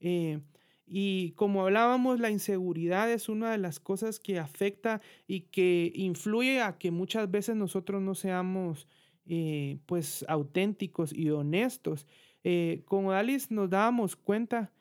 Eh, 0.00 0.40
y 0.86 1.30
como 1.32 1.62
hablábamos, 1.62 2.18
la 2.18 2.30
inseguridad 2.30 3.10
es 3.10 3.28
una 3.28 3.52
de 3.52 3.58
las 3.58 3.78
cosas 3.78 4.18
que 4.18 4.38
afecta 4.38 5.00
y 5.26 5.42
que 5.42 5.92
influye 5.94 6.60
a 6.60 6.78
que 6.78 6.90
muchas 6.90 7.30
veces 7.30 7.54
nosotros 7.54 8.02
no 8.02 8.14
seamos 8.16 8.88
eh, 9.24 9.78
pues 9.86 10.24
auténticos 10.28 11.12
y 11.12 11.30
honestos. 11.30 12.06
Eh, 12.42 12.82
como 12.86 13.12
Alice 13.12 13.54
nos 13.54 13.70
dábamos 13.70 14.16
cuenta 14.16 14.72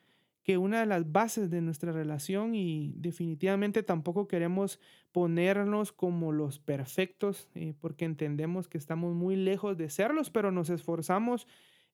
que 0.49 0.57
una 0.57 0.79
de 0.79 0.87
las 0.87 1.11
bases 1.11 1.51
de 1.51 1.61
nuestra 1.61 1.91
relación 1.91 2.55
y 2.55 2.91
definitivamente 2.95 3.83
tampoco 3.83 4.27
queremos 4.27 4.79
ponernos 5.11 5.91
como 5.91 6.31
los 6.31 6.57
perfectos 6.57 7.47
eh, 7.53 7.75
porque 7.79 8.05
entendemos 8.05 8.67
que 8.67 8.79
estamos 8.79 9.13
muy 9.13 9.35
lejos 9.35 9.77
de 9.77 9.91
serlos, 9.91 10.31
pero 10.31 10.51
nos 10.51 10.71
esforzamos 10.71 11.45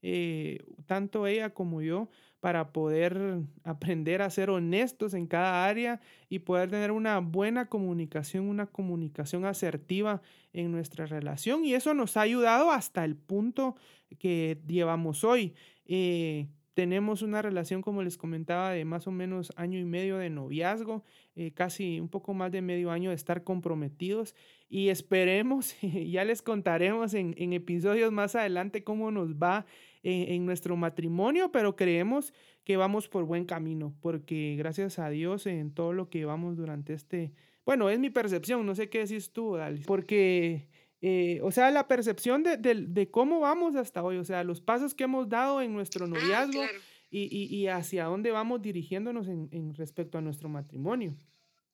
eh, 0.01 0.63
tanto 0.85 1.27
ella 1.27 1.53
como 1.53 1.81
yo, 1.81 2.07
para 2.39 2.71
poder 2.71 3.41
aprender 3.65 4.21
a 4.21 4.29
ser 4.29 4.49
honestos 4.49 5.13
en 5.13 5.27
cada 5.27 5.65
área 5.65 5.99
y 6.29 6.39
poder 6.39 6.69
tener 6.69 6.91
una 6.91 7.19
buena 7.19 7.67
comunicación, 7.67 8.47
una 8.47 8.67
comunicación 8.67 9.43
asertiva 9.43 10.21
en 10.53 10.71
nuestra 10.71 11.07
relación. 11.07 11.65
Y 11.65 11.73
eso 11.73 11.93
nos 11.93 12.15
ha 12.15 12.21
ayudado 12.21 12.71
hasta 12.71 13.03
el 13.03 13.17
punto 13.17 13.75
que 14.17 14.61
llevamos 14.65 15.25
hoy. 15.25 15.55
Eh, 15.87 16.47
tenemos 16.75 17.21
una 17.21 17.41
relación, 17.41 17.81
como 17.81 18.03
les 18.03 18.17
comentaba, 18.17 18.71
de 18.71 18.83
más 18.83 19.07
o 19.07 19.11
menos 19.11 19.51
año 19.55 19.79
y 19.79 19.85
medio 19.85 20.17
de 20.17 20.29
noviazgo, 20.29 21.03
eh, 21.35 21.51
casi 21.51 22.01
un 22.01 22.09
poco 22.09 22.33
más 22.33 22.51
de 22.51 22.61
medio 22.61 22.91
año 22.91 23.09
de 23.09 23.15
estar 23.15 23.43
comprometidos 23.43 24.35
y 24.69 24.89
esperemos, 24.89 25.73
ya 25.81 26.25
les 26.25 26.41
contaremos 26.41 27.13
en, 27.13 27.33
episodios 27.53 28.11
más 28.11 28.35
adelante 28.35 28.83
cómo 28.83 29.09
nos 29.09 29.35
va 29.35 29.65
en, 30.03 30.45
nuestro 30.45 30.75
matrimonio, 30.75 31.49
pero 31.51 31.75
creemos 31.75 32.33
que 32.65 32.77
vamos 32.77 33.07
por 33.07 33.23
buen 33.23 33.45
camino, 33.45 33.95
porque 34.01 34.55
gracias 34.57 34.99
a 34.99 35.09
Dios 35.09 35.47
en 35.47 35.73
todo 35.73 35.93
lo 35.93 36.09
que 36.09 36.25
vamos 36.25 36.57
durante 36.57 36.93
este, 36.93 37.31
bueno, 37.65 37.89
es 37.89 37.99
mi 37.99 38.09
percepción, 38.09 38.65
no 38.65 38.75
sé 38.75 38.89
qué 38.89 38.99
decís 38.99 39.31
tú, 39.31 39.55
Dalis, 39.55 39.85
porque 39.85 40.67
eh, 41.01 41.39
o 41.43 41.51
sea, 41.51 41.71
la 41.71 41.88
percepción 41.88 42.43
de, 42.43 43.10
cómo 43.12 43.39
vamos 43.39 43.75
hasta 43.75 44.03
hoy, 44.03 44.17
o 44.17 44.23
sea, 44.23 44.43
los 44.43 44.62
pasos 44.62 44.95
que 44.95 45.03
hemos 45.03 45.29
dado 45.29 45.62
en 45.62 45.73
nuestro 45.73 46.05
ah, 46.05 46.08
noviazgo 46.08 46.63
y, 47.12 47.67
hacia 47.67 48.05
dónde 48.05 48.31
vamos 48.31 48.62
dirigiéndonos 48.62 49.27
en, 49.27 49.73
respecto 49.75 50.17
a 50.17 50.21
nuestro 50.21 50.49
matrimonio. 50.49 51.15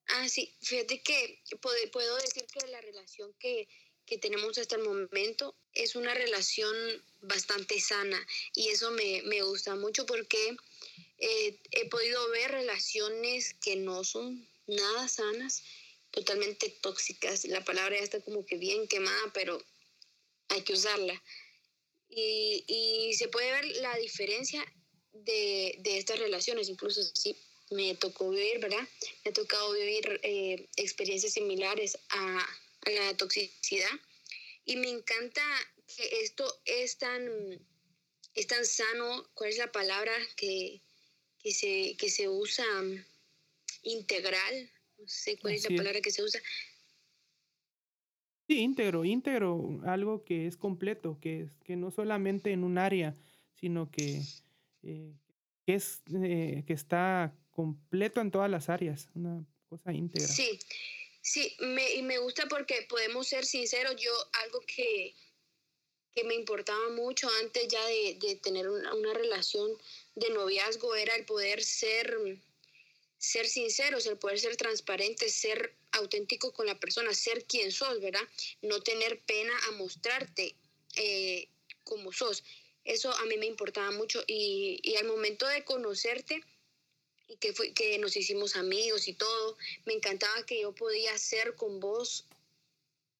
Ah, 0.08 0.28
sí, 0.28 0.54
fíjate 0.62 1.02
que 1.02 1.40
puedo, 1.62 2.16
decir 2.18 2.46
que 2.52 2.68
la 2.68 2.82
relación 2.82 3.34
que, 3.40 3.68
tenemos 4.22 4.58
hasta 4.58 4.76
el 4.76 4.84
momento 4.84 5.56
es 5.72 5.96
una 5.96 6.14
relación 6.14 6.76
bastante 7.22 7.80
sana 7.80 8.20
y 8.54 8.68
eso 8.68 8.92
me, 8.92 9.42
gusta 9.44 9.78
mucho 9.78 10.06
porque 10.06 10.58
eh, 11.18 11.60
he 11.72 11.88
podido 11.88 12.30
ver 12.32 12.52
relaciones 12.52 13.54
que 13.54 13.78
no 13.78 14.04
son 14.04 14.46
nada 14.68 15.08
sanas 15.08 15.64
totalmente 16.12 16.69
tóxicas. 16.82 17.45
La 17.45 17.63
palabra 17.63 17.97
ya 17.97 18.04
está 18.04 18.21
como 18.21 18.45
que 18.45 18.58
bien 18.58 18.88
quemada, 18.88 19.32
pero 19.34 19.62
hay 20.50 20.62
que 20.63 20.74
usarla. 20.74 21.21
Y, 22.10 23.13
se 23.17 23.30
puede 23.30 23.52
ver 23.52 23.65
la 23.78 23.95
diferencia 23.97 24.63
de, 25.13 25.80
estas 25.86 26.19
relaciones, 26.19 26.69
incluso 26.69 27.02
si 27.04 27.36
me 27.69 27.95
tocó 27.95 28.30
vivir, 28.30 28.60
¿verdad? 28.60 28.86
Me 29.24 29.32
ha 29.32 29.34
tocado 29.34 29.71
vivir 29.71 30.19
eh, 30.24 30.67
experiencias 30.76 31.34
similares 31.34 31.97
a, 32.10 32.47
la 32.86 33.15
toxicidad. 33.15 33.91
Y 34.65 34.76
me 34.76 34.89
encanta 34.89 35.41
que 35.95 36.21
esto 36.21 36.62
es 36.65 36.97
tan, 36.97 37.30
es 38.34 38.47
tan 38.47 38.65
sano, 38.65 39.30
¿cuál 39.34 39.52
es 39.52 39.58
la 39.58 39.71
palabra 39.71 40.13
que, 40.36 40.82
que, 41.41 41.52
se, 41.52 41.95
que 41.97 42.10
se 42.10 42.28
usa? 42.28 42.65
Integral, 43.84 44.71
no 45.02 45.08
sé 45.08 45.38
cuál 45.38 45.56
es 45.56 45.70
la 45.70 45.76
palabra 45.76 46.02
que 46.02 46.12
se 46.12 46.24
usa. 46.24 46.40
Sí, 48.48 48.60
íntegro, 48.60 49.06
íntegro, 49.06 49.82
algo 49.86 50.24
que 50.24 50.48
es 50.48 50.58
completo, 50.58 51.18
que, 51.22 51.42
es, 51.42 51.52
que 51.64 51.76
no 51.76 51.90
solamente 51.90 52.52
en 52.52 52.64
un 52.64 52.78
área, 52.78 53.16
sino 53.60 53.90
que, 53.90 54.22
eh, 54.84 55.14
es, 55.66 56.02
eh, 56.24 56.64
que 56.68 56.74
está 56.74 57.34
completo 57.52 58.22
en 58.22 58.32
todas 58.32 58.50
las 58.50 58.70
áreas, 58.70 59.10
una 59.16 59.46
cosa 59.70 59.94
íntegra. 59.94 60.28
Sí, 60.28 60.60
sí, 61.22 61.56
me, 61.60 61.94
y 61.96 62.02
me 62.04 62.18
gusta 62.20 62.46
porque 62.48 62.86
podemos 62.90 63.28
ser 63.28 63.46
sinceros, 63.46 63.96
yo 63.96 64.12
algo 64.44 64.60
que, 64.62 65.16
que 66.14 66.24
me 66.26 66.36
importaba 66.36 66.90
mucho 66.90 67.30
antes 67.42 67.68
ya 67.68 67.86
de, 67.86 68.18
de 68.20 68.36
tener 68.36 68.70
una, 68.70 68.94
una, 68.94 69.14
relación 69.14 69.72
de 70.16 70.30
noviazgo 70.32 70.96
era 70.96 71.16
el 71.16 71.26
poder 71.26 71.64
ser 71.64 72.18
ser 73.22 73.48
sinceros, 73.48 74.08
el 74.08 74.18
poder 74.18 74.40
ser 74.40 74.58
transparente, 74.58 75.30
ser 75.30 75.76
auténtico 75.92 76.52
con 76.52 76.66
la 76.66 76.80
persona, 76.80 77.14
ser 77.14 77.46
quien 77.46 77.72
sos, 77.72 78.02
¿verdad? 78.02 78.28
No 78.64 78.82
tener 78.82 79.22
pena 79.22 79.54
a 79.68 79.72
mostrarte 79.74 80.56
eh, 80.96 81.48
como 81.84 82.12
sos. 82.12 82.44
Eso 82.84 83.14
a 83.16 83.26
mí 83.26 83.38
me 83.38 83.46
importaba 83.46 83.92
mucho 83.92 84.24
y, 84.26 84.80
y 84.82 84.96
al 84.96 85.06
momento 85.06 85.48
de 85.48 85.64
conocerte 85.64 86.44
y 87.28 87.36
que, 87.36 87.54
fue, 87.54 87.74
que 87.74 88.00
nos 88.00 88.18
hicimos 88.18 88.56
amigos 88.56 89.08
y 89.08 89.14
todo, 89.14 89.56
me 89.86 89.94
encantaba 89.94 90.44
que 90.48 90.60
yo 90.60 90.74
podía 90.74 91.16
ser 91.20 91.56
con 91.56 91.80
vos 91.80 92.26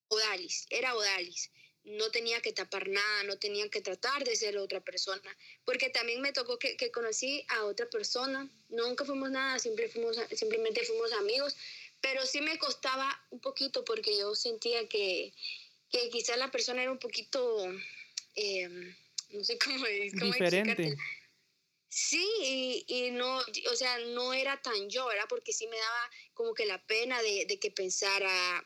Odalis, 0.08 0.66
era 0.72 0.96
Odalis 0.96 1.52
no 1.84 2.12
tenía 2.12 2.42
que 2.42 2.54
tapar 2.54 2.88
nada, 2.88 3.24
no 3.24 3.38
tenía 3.38 3.68
que 3.70 3.82
tratar 3.82 4.24
de 4.24 4.36
ser 4.36 4.58
otra 4.58 4.82
persona, 4.82 5.38
porque 5.66 5.90
también 5.90 6.22
me 6.22 6.32
tocó 6.32 6.60
que, 6.60 6.92
conocí 6.92 7.44
a 7.50 7.66
otra 7.66 7.90
persona, 7.90 8.48
nunca 8.70 9.06
fuimos 9.06 9.32
nada, 9.32 9.58
siempre 9.60 9.90
fuimos, 9.90 10.18
simplemente 10.34 10.84
fuimos 10.86 11.12
amigos, 11.14 11.56
pero 12.00 12.26
sí 12.26 12.42
me 12.42 12.58
costaba 12.60 13.20
un 13.32 13.40
poquito 13.40 13.84
porque 13.84 14.18
yo 14.18 14.36
sentía 14.36 14.88
que, 14.88 15.34
que 15.90 16.10
quizás 16.10 16.38
la 16.38 16.52
persona 16.52 16.82
era 16.82 16.92
un 16.92 17.00
poquito, 17.00 17.66
em, 18.36 18.96
no 19.32 19.44
sé 19.44 19.58
cómo, 19.58 19.86
cómo 20.20 20.34
Diferente. 20.34 20.96
Sí, 21.94 22.26
y, 22.40 22.86
y, 22.88 23.12
no, 23.12 23.40
o 23.40 23.76
sea, 23.76 24.00
no 24.00 24.34
era 24.34 24.62
tan 24.62 24.90
yo, 24.90 25.08
¿verdad? 25.08 25.26
Porque 25.28 25.52
sí 25.52 25.68
me 25.68 25.76
daba 25.76 26.10
como 26.34 26.54
que 26.54 26.66
la 26.66 26.82
pena 26.88 27.22
de, 27.22 27.46
de 27.46 27.60
que 27.60 27.70
pensara 27.70 28.66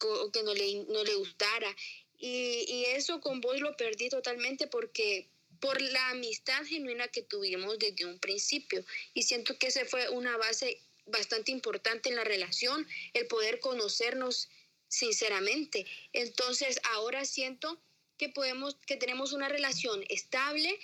o 0.00 0.30
que 0.32 0.42
no 0.42 0.54
le, 0.54 0.84
no 0.88 1.04
le 1.04 1.14
gustara. 1.14 1.74
Y, 2.18 2.84
eso 2.94 3.20
con 3.20 3.40
vos 3.40 3.60
lo 3.60 3.76
perdí 3.76 4.08
totalmente 4.08 4.66
porque 4.66 5.28
por 5.60 5.80
la 5.80 6.10
amistad 6.10 6.64
genuina 6.64 7.08
que 7.08 7.22
tuvimos 7.22 7.78
desde 7.78 8.06
un 8.06 8.18
principio. 8.18 8.84
Y 9.14 9.22
siento 9.22 9.58
que 9.58 9.68
esa 9.68 9.84
fue 9.84 10.08
una 10.10 10.36
base 10.36 10.80
bastante 11.06 11.50
importante 11.50 12.08
en 12.08 12.16
la 12.16 12.24
relación, 12.24 12.86
el 13.12 13.26
poder 13.26 13.60
conocernos 13.60 14.48
sinceramente. 14.88 15.86
Entonces 16.12 16.80
ahora 16.94 17.24
siento 17.24 17.80
que 18.16 18.28
podemos, 18.28 18.76
que 18.86 18.96
tenemos 18.96 19.32
una 19.32 19.48
relación 19.48 20.04
estable 20.08 20.78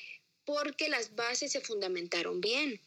porque 0.45 0.89
las 0.89 1.15
bases 1.15 1.53
se 1.53 1.61
fundamentaron 1.61 2.41
bien. 2.41 2.81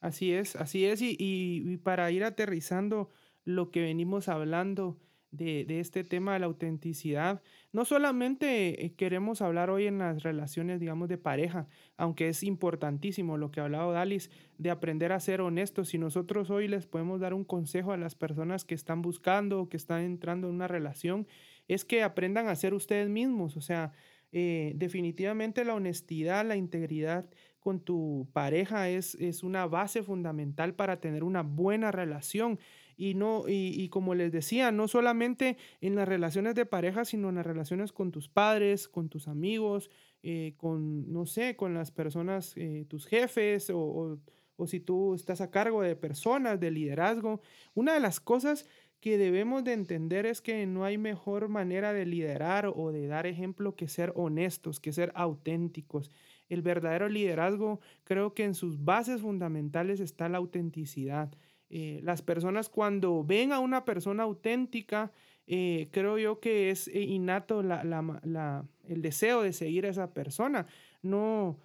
Así 0.00 0.32
es, 0.32 0.56
así 0.56 0.84
es. 0.84 1.00
Y, 1.00 1.16
y 1.18 1.76
para 1.78 2.10
ir 2.10 2.24
aterrizando 2.24 3.10
lo 3.44 3.70
que 3.70 3.80
venimos 3.80 4.28
hablando, 4.28 4.98
de, 5.36 5.80
este 5.80 6.04
tema 6.04 6.34
de 6.34 6.40
la 6.40 6.46
autenticidad. 6.46 7.42
No 7.74 7.84
solamente 7.84 8.84
eh, 8.84 8.94
queremos 8.94 9.42
hablar 9.42 9.68
hoy 9.68 9.88
en 9.88 9.98
las 9.98 10.22
relaciones, 10.22 10.78
digamos, 10.78 11.08
de 11.08 11.18
pareja, 11.18 11.66
aunque 11.96 12.28
es 12.28 12.44
importantísimo 12.44 13.36
lo 13.36 13.50
que 13.50 13.58
ha 13.58 13.64
hablado 13.64 13.90
Dalis, 13.90 14.30
de 14.58 14.70
aprender 14.70 15.10
a 15.10 15.18
ser 15.18 15.40
honestos. 15.40 15.88
Si 15.88 15.98
nosotros 15.98 16.50
hoy 16.50 16.68
les 16.68 16.86
podemos 16.86 17.18
dar 17.20 17.34
un 17.34 17.42
consejo 17.42 17.90
a 17.90 17.96
las 17.96 18.14
personas 18.14 18.64
que 18.64 18.76
están 18.76 19.02
buscando 19.02 19.60
o 19.60 19.68
que 19.68 19.76
están 19.76 20.02
entrando 20.02 20.48
en 20.48 20.54
una 20.54 20.68
relación, 20.68 21.26
es 21.66 21.84
que 21.84 22.04
aprendan 22.04 22.46
a 22.46 22.54
ser 22.54 22.74
ustedes 22.74 23.08
mismos. 23.08 23.56
O 23.56 23.60
sea, 23.60 23.90
eh, 24.30 24.74
definitivamente 24.76 25.64
la 25.64 25.74
honestidad, 25.74 26.46
la 26.46 26.54
integridad 26.54 27.28
con 27.58 27.80
tu 27.80 28.28
pareja 28.32 28.88
es, 28.88 29.16
es 29.16 29.42
una 29.42 29.66
base 29.66 30.04
fundamental 30.04 30.74
para 30.74 31.00
tener 31.00 31.24
una 31.24 31.42
buena 31.42 31.90
relación. 31.90 32.60
Y, 32.96 33.14
no, 33.14 33.44
y, 33.48 33.88
como 33.88 34.14
les 34.14 34.32
decía, 34.32 34.70
no 34.72 34.88
solamente 34.88 35.56
en 35.80 35.94
las 35.94 36.08
relaciones 36.08 36.54
de 36.54 36.66
pareja, 36.66 37.04
sino 37.04 37.28
en 37.28 37.36
las 37.36 37.46
relaciones 37.46 37.92
con 37.92 38.12
tus 38.12 38.28
padres, 38.28 38.88
con 38.88 39.08
tus 39.08 39.28
amigos, 39.28 39.90
eh, 40.22 40.54
con, 40.56 41.12
no 41.12 41.26
sé, 41.26 41.56
con 41.56 41.74
las 41.74 41.90
personas, 41.90 42.54
eh, 42.56 42.86
tus 42.88 43.06
jefes 43.06 43.70
o, 43.70 44.18
o, 44.56 44.66
si 44.66 44.80
tú 44.80 45.14
estás 45.14 45.40
a 45.40 45.50
cargo 45.50 45.82
de 45.82 45.96
personas, 45.96 46.60
de 46.60 46.70
liderazgo. 46.70 47.40
Una 47.74 47.94
de 47.94 48.00
las 48.00 48.20
cosas 48.20 48.66
que 49.00 49.18
debemos 49.18 49.64
de 49.64 49.74
entender 49.74 50.24
es 50.24 50.40
que 50.40 50.64
no 50.64 50.84
hay 50.84 50.96
mejor 50.96 51.48
manera 51.48 51.92
de 51.92 52.06
liderar 52.06 52.72
o 52.74 52.90
de 52.90 53.06
dar 53.06 53.26
ejemplo 53.26 53.76
que 53.76 53.86
ser 53.86 54.12
honestos, 54.16 54.80
que 54.80 54.94
ser 54.94 55.12
auténticos. 55.14 56.10
El 56.48 56.62
verdadero 56.62 57.10
liderazgo 57.10 57.80
creo 58.04 58.32
que 58.32 58.44
en 58.44 58.54
sus 58.54 58.82
bases 58.82 59.20
fundamentales 59.20 60.00
está 60.00 60.30
la 60.30 60.38
autenticidad. 60.38 61.30
Eh, 61.70 62.00
las 62.02 62.22
personas 62.22 62.68
cuando 62.68 63.24
ven 63.24 63.52
a 63.52 63.58
una 63.58 63.84
persona 63.84 64.22
auténtica, 64.22 65.12
eh, 65.46 65.88
creo 65.90 66.18
yo 66.18 66.40
que 66.40 66.70
es 66.70 66.88
eh, 66.88 67.00
innato 67.00 67.60
el 67.60 69.02
deseo 69.02 69.42
de 69.42 69.52
seguir 69.52 69.86
a 69.86 69.90
esa 69.90 70.12
persona. 70.12 70.66
No 71.02 71.58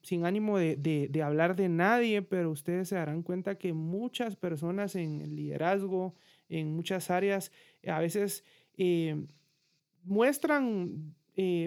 sin 0.00 0.24
ánimo 0.24 0.56
de, 0.58 1.20
hablar 1.22 1.54
de 1.54 1.68
nadie, 1.68 2.22
pero 2.22 2.50
ustedes 2.50 2.88
se 2.88 2.94
darán 2.94 3.22
cuenta 3.22 3.58
que 3.58 3.74
muchas 3.74 4.36
personas 4.36 4.96
en 4.96 5.20
el 5.20 5.36
liderazgo, 5.36 6.14
en 6.48 6.74
muchas 6.74 7.10
áreas, 7.10 7.52
a 7.86 7.98
veces 7.98 8.42
muestran, 10.02 11.14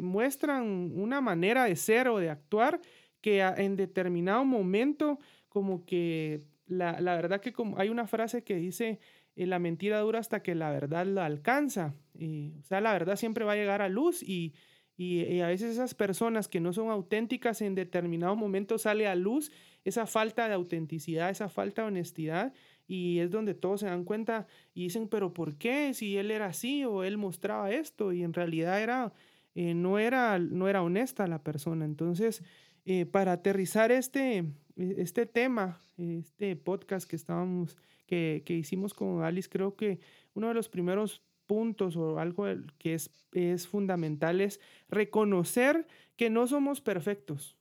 muestran 0.02 0.92
una 0.96 1.22
manera 1.22 1.66
de 1.66 1.76
ser 1.76 2.08
o 2.08 2.18
de 2.18 2.32
actuar 2.32 2.82
que 3.22 3.42
en 3.42 3.76
determinado 3.76 4.44
momento 4.44 5.20
como 5.48 5.86
que 5.86 6.42
la, 6.68 7.16
verdad 7.16 7.42
que 7.42 7.54
como 7.54 7.78
hay 7.80 7.90
una 7.90 8.08
frase 8.08 8.44
que 8.44 8.56
dice, 8.56 9.00
eh, 9.36 9.46
la 9.46 9.60
mentira 9.60 10.00
dura 10.00 10.20
hasta 10.20 10.42
que 10.44 10.56
la 10.56 10.72
verdad 10.72 11.06
la 11.06 11.26
alcanza. 11.26 11.96
o 12.16 12.64
sea, 12.64 12.82
la 12.82 12.94
verdad 12.94 13.16
siempre 13.16 13.46
va 13.46 13.54
a 13.54 13.56
llegar 13.56 13.82
a 13.82 13.90
luz 13.90 14.22
y, 14.24 14.54
Y, 15.00 15.42
a 15.42 15.48
veces 15.48 15.72
esas 15.74 15.94
personas 15.94 16.48
que 16.48 16.60
no 16.60 16.74
son 16.74 16.90
auténticas 16.90 17.62
en 17.62 17.76
determinado 17.76 18.36
momento 18.36 18.80
sale 18.80 19.08
a 19.08 19.16
luz 19.16 19.52
esa 19.86 20.08
falta 20.08 20.48
de 20.48 20.56
autenticidad, 20.56 21.30
esa 21.30 21.50
falta 21.50 21.84
de 21.84 21.90
honestidad. 21.90 22.54
Y 22.88 23.20
es 23.20 23.32
donde 23.32 23.54
todos 23.54 23.82
se 23.82 23.86
dan 23.88 24.06
cuenta 24.06 24.48
y 24.74 24.84
dicen, 24.84 25.08
pero 25.08 25.34
¿por 25.34 25.58
qué? 25.58 25.94
Si 25.94 26.18
él 26.18 26.32
era 26.32 26.48
así 26.48 26.84
o 26.86 27.04
él 27.04 27.18
mostraba 27.18 27.72
esto 27.72 28.14
y 28.14 28.24
en 28.24 28.34
realidad 28.34 28.82
era, 28.82 29.14
eh, 29.56 29.74
no, 29.74 30.00
era, 30.00 30.40
no 30.40 30.68
era 30.68 30.82
honesta 30.82 31.28
la 31.28 31.44
persona. 31.44 31.86
Entonces, 31.86 32.44
eh, 32.86 33.06
para 33.06 33.34
aterrizar 33.34 33.92
este, 33.92 34.46
este 34.78 35.26
tema, 35.26 35.80
este 35.98 36.56
podcast 36.56 37.10
que 37.10 37.16
estábamos, 37.16 37.78
que, 38.06 38.44
que 38.46 38.54
hicimos 38.54 38.94
con 38.94 39.24
Alice, 39.24 39.50
creo 39.50 39.76
que 39.76 40.00
uno 40.34 40.48
de 40.48 40.54
los 40.54 40.70
primeros 40.70 41.22
puntos 41.48 41.96
o 41.96 42.20
algo 42.20 42.46
que 42.78 42.94
es, 42.94 43.10
es 43.32 43.68
fundamental 43.68 44.42
es 44.42 44.60
reconocer 44.90 45.88
que 46.16 46.30
no 46.30 46.46
somos 46.46 46.82
perfectos. 46.82 47.58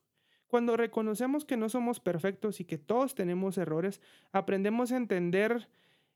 Cuando 0.49 0.77
reconocemos 0.77 1.45
que 1.45 1.57
no 1.57 1.69
somos 1.69 2.01
perfectos 2.01 2.61
y 2.61 2.65
que 2.65 2.79
todos 2.79 3.15
tenemos 3.15 3.59
errores, 3.59 4.01
aprendemos 4.33 4.93
a 4.93 4.97
entender 4.97 5.69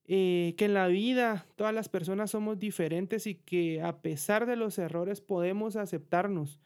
eh, 0.07 0.55
que 0.57 0.67
en 0.67 0.75
la 0.75 0.89
vida 0.89 1.47
todas 1.57 1.75
las 1.75 1.89
personas 1.89 2.31
somos 2.31 2.59
diferentes 2.59 3.27
y 3.27 3.37
que 3.37 3.83
a 3.83 4.03
pesar 4.03 4.47
de 4.47 4.57
los 4.57 4.79
errores 4.79 5.21
podemos 5.21 5.77
aceptarnos 5.77 6.61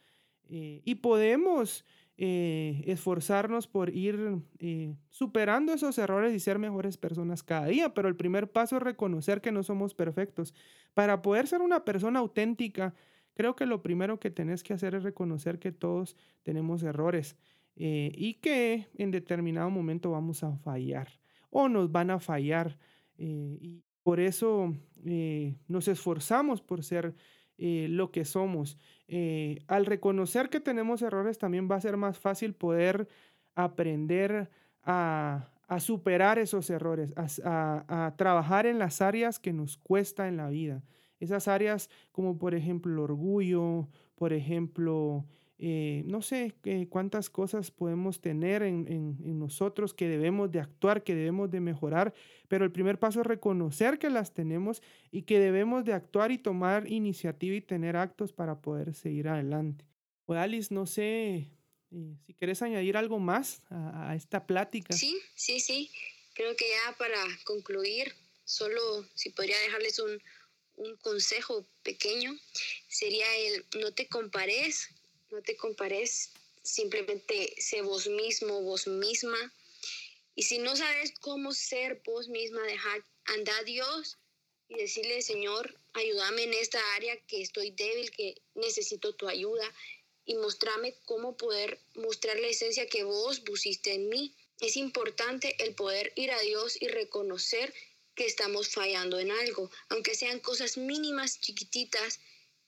eh, 0.49 0.81
y 0.83 0.95
podemos 0.95 1.85
eh, 2.17 2.81
esforzarnos 2.87 3.67
por 3.67 3.93
ir 3.93 4.37
eh, 4.59 4.95
superando 5.09 5.73
esos 5.73 5.97
errores 5.97 6.33
y 6.33 6.39
ser 6.39 6.59
mejores 6.59 6.95
personas 6.95 7.43
cada 7.43 7.65
día, 7.65 7.93
pero 7.93 8.07
el 8.07 8.15
primer 8.15 8.49
paso 8.49 8.77
es 8.77 8.83
reconocer 8.83 9.41
que 9.41 9.51
no 9.51 9.63
somos 9.63 9.93
perfectos. 9.93 10.53
Para 10.93 11.21
poder 11.21 11.45
ser 11.45 11.61
una 11.61 11.83
persona 11.83 12.19
auténtica, 12.19 12.93
creo 13.33 13.57
que 13.57 13.65
lo 13.65 13.81
primero 13.81 14.17
que 14.17 14.31
tenés 14.31 14.63
que 14.63 14.73
hacer 14.73 14.95
es 14.95 15.03
reconocer 15.03 15.59
que 15.59 15.73
todos 15.73 16.15
tenemos 16.43 16.83
errores 16.83 17.35
eh, 17.75 18.13
y 18.15 18.35
que 18.35 18.87
en 18.97 19.11
determinado 19.11 19.69
momento 19.69 20.11
vamos 20.11 20.41
a 20.41 20.55
fallar 20.55 21.09
o 21.49 21.67
nos 21.67 21.91
van 21.91 22.11
a 22.11 22.19
fallar. 22.21 22.77
y 23.17 23.81
por 24.03 24.19
eso 24.21 24.73
nos 25.67 25.87
esforzamos 25.89 26.61
por 26.61 26.83
ser 26.83 27.13
lo 27.57 28.11
que 28.11 28.23
somos. 28.23 28.77
Eh, 29.07 29.63
al 29.67 29.85
reconocer 29.85 30.49
que 30.49 30.59
tenemos 30.59 31.01
errores 31.01 31.37
también 31.37 31.69
va 31.69 31.75
a 31.75 31.81
ser 31.81 31.95
más 31.97 32.17
fácil 32.17 32.53
poder 32.53 33.07
aprender 33.53 34.49
a, 34.83 35.51
superar 35.79 36.39
esos 36.39 36.69
errores, 36.69 37.13
a, 37.15 38.05
a, 38.05 38.15
trabajar 38.15 38.65
en 38.65 38.79
las 38.79 39.01
áreas 39.01 39.39
que 39.39 39.53
nos 39.53 39.77
cuesta 39.77 40.27
en 40.27 40.37
la 40.37 40.49
vida. 40.49 40.83
Esas 41.19 41.47
áreas 41.47 41.89
como 42.11 42.37
por 42.37 42.55
ejemplo 42.55 43.03
orgullo, 43.03 43.87
por 44.15 44.33
ejemplo 44.33 45.25
eh, 45.57 46.03
no 46.05 46.21
sé 46.21 46.53
cuántas 46.89 47.29
cosas 47.29 47.71
podemos 47.71 48.19
tener 48.19 48.61
en, 48.61 49.39
nosotros 49.39 49.93
que 49.93 50.09
debemos 50.09 50.51
de 50.51 50.59
actuar, 50.59 51.03
que 51.03 51.15
debemos 51.15 51.49
de 51.49 51.61
mejorar, 51.61 52.13
pero 52.49 52.65
el 52.65 52.73
primer 52.73 52.99
paso 52.99 53.21
es 53.21 53.27
reconocer 53.27 53.97
que 53.97 54.09
las 54.09 54.33
tenemos 54.33 54.81
y 55.11 55.21
que 55.21 55.39
debemos 55.39 55.85
de 55.85 55.93
actuar 55.93 56.31
y 56.31 56.37
tomar 56.37 56.91
iniciativa 56.91 57.55
y 57.55 57.61
tener 57.61 57.95
actos 57.95 58.33
para 58.33 58.59
poder 58.59 58.93
seguir 58.93 59.29
adelante. 59.29 59.85
O 60.25 60.33
Alice, 60.33 60.73
no 60.73 60.85
sé 60.85 61.51
eh, 61.91 62.17
si 62.25 62.33
quieres 62.33 62.61
añadir 62.61 62.97
algo 62.97 63.19
más 63.19 63.61
a, 63.69 64.13
esta 64.15 64.45
plática. 64.45 64.93
Sí, 64.93 65.17
sí, 65.35 65.61
sí. 65.61 65.89
Creo 66.33 66.53
que 66.57 66.65
ya 66.67 66.97
para 66.97 67.21
concluir, 67.45 68.13
solo 68.43 69.05
si 69.13 69.29
podría 69.29 69.57
dejarles 69.59 69.99
un, 69.99 70.21
un 70.75 70.97
consejo 70.97 71.65
pequeño, 71.81 72.33
sería 72.89 73.25
el 73.37 73.65
no 73.79 73.93
te 73.93 74.09
compares 74.09 74.89
no 75.35 75.41
te 75.41 75.57
compares, 75.57 76.31
simplemente 76.63 77.53
sé 77.57 77.81
vos 77.81 78.07
mismo, 78.07 78.61
vos 78.61 78.87
misma. 78.87 79.37
Y 80.33 80.43
si 80.43 80.59
no 80.59 80.75
sabes 80.77 81.11
cómo 81.19 81.53
ser 81.53 82.01
vos 82.05 82.29
misma, 82.29 82.61
dejar 82.63 83.03
andar 83.25 83.59
a 83.59 83.63
Dios 83.63 84.17
y 84.69 84.75
decirle, 84.75 85.21
Señor, 85.21 85.77
ayúdame 85.93 86.43
en 86.43 86.53
esta 86.53 86.79
área 86.95 87.17
que 87.27 87.41
estoy 87.41 87.71
débil, 87.71 88.11
que 88.11 88.35
necesito 88.53 89.13
tu 89.15 89.27
ayuda 89.27 89.69
y 90.23 90.35
mostrarme 90.35 90.95
cómo 91.03 91.35
poder 91.35 91.79
mostrar 91.95 92.39
la 92.39 92.47
esencia 92.47 92.87
que 92.87 93.03
vos 93.03 93.41
pusiste 93.41 93.93
en 93.93 94.07
mí. 94.07 94.33
Es 94.61 94.77
importante 94.77 95.55
el 95.63 95.75
poder 95.75 96.13
ir 96.15 96.31
a 96.31 96.39
Dios 96.39 96.81
y 96.81 96.87
reconocer 96.87 97.73
que 98.15 98.25
estamos 98.25 98.69
fallando 98.69 99.19
en 99.19 99.31
algo, 99.31 99.69
aunque 99.89 100.15
sean 100.15 100.39
cosas 100.39 100.77
mínimas, 100.77 101.41
chiquititas, 101.41 102.21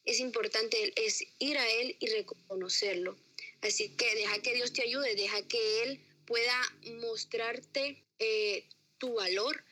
es 0.08 0.20
importante 0.20 0.94
es 0.96 1.24
ir 1.38 1.58
a 1.58 1.70
Él 1.70 1.96
y 2.00 2.08
reconocerlo. 2.08 3.16
Así 3.62 3.90
que 3.90 4.16
deja 4.16 4.42
que 4.42 4.56
Dios 4.56 4.74
te 4.74 4.82
ayude, 4.82 5.16
deja 5.16 5.42
que 5.48 5.84
Él 5.84 6.00
pueda 6.26 6.60
mostrarte 7.02 8.04
eh, 8.20 8.66
tu 8.98 9.14
valor, 9.14 9.64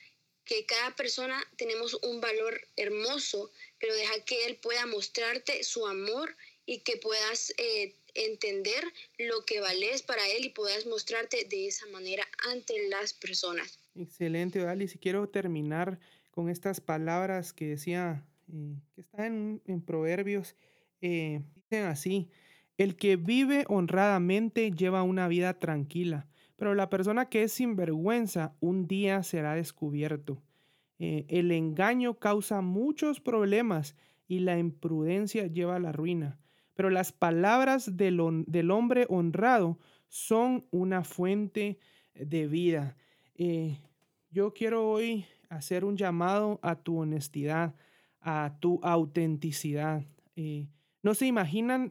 que 0.43 0.65
cada 0.65 0.95
persona 0.95 1.43
tenemos 1.57 1.95
un 2.03 2.21
valor 2.21 2.59
hermoso, 2.75 3.49
pero 3.79 3.95
deja 3.95 4.23
que 4.25 4.45
Él 4.45 4.57
pueda 4.57 4.85
mostrarte 4.85 5.63
su 5.63 5.87
amor 5.87 6.35
y 6.65 6.79
que 6.79 6.97
puedas 6.97 7.53
eh, 7.57 7.95
entender 8.13 8.83
lo 9.17 9.45
que 9.45 9.61
vales 9.61 10.01
para 10.01 10.27
Él 10.29 10.45
y 10.45 10.49
puedas 10.49 10.85
mostrarte 10.85 11.45
de 11.45 11.67
esa 11.67 11.85
manera 11.87 12.27
ante 12.49 12.89
las 12.89 13.13
personas. 13.13 13.79
Excelente, 13.95 14.59
Dali. 14.59 14.87
Si 14.87 14.97
quiero 14.97 15.29
terminar 15.29 15.99
con 16.31 16.49
estas 16.49 16.81
palabras 16.81 17.53
que 17.53 17.65
decía 17.65 18.25
eh, 18.47 18.79
que 18.93 19.01
está 19.01 19.25
en, 19.25 19.61
Proverbios, 19.85 20.55
eh, 21.01 21.41
dicen 21.55 21.85
así, 21.85 22.29
el 22.77 22.95
que 22.95 23.15
vive 23.15 23.65
honradamente 23.67 24.71
lleva 24.71 25.03
una 25.03 25.27
vida 25.27 25.57
tranquila, 25.59 26.27
pero 26.55 26.75
la 26.75 26.89
persona 26.89 27.29
que 27.29 27.43
es 27.43 27.53
sinvergüenza 27.53 28.55
un 28.59 28.87
día 28.87 29.23
será 29.23 29.55
descubierto. 29.55 30.43
Eh, 30.99 31.25
el 31.29 31.51
engaño 31.51 32.19
causa 32.19 32.61
muchos 32.61 33.19
problemas 33.19 33.95
y 34.27 34.39
la 34.39 34.57
imprudencia 34.57 35.47
lleva 35.47 35.75
a 35.75 35.79
la 35.79 35.91
ruina, 35.91 36.39
pero 36.73 36.89
las 36.89 37.11
palabras 37.11 37.97
del, 37.97 38.43
del 38.47 38.71
hombre 38.71 39.05
honrado 39.09 39.79
son 40.07 40.65
una 40.71 41.03
fuente 41.03 41.79
de 42.13 42.47
vida. 42.47 42.95
yo 44.29 44.53
quiero 44.53 44.89
hoy 44.89 45.25
hacer 45.49 45.83
un 45.83 45.97
llamado 45.97 46.59
a 46.61 46.75
tu 46.75 46.99
honestidad, 46.99 47.75
a 48.25 48.57
tu 48.59 48.79
autenticidad. 48.83 50.03
Eh, 50.35 50.67
no 51.03 51.13
se 51.13 51.27
imaginan 51.27 51.89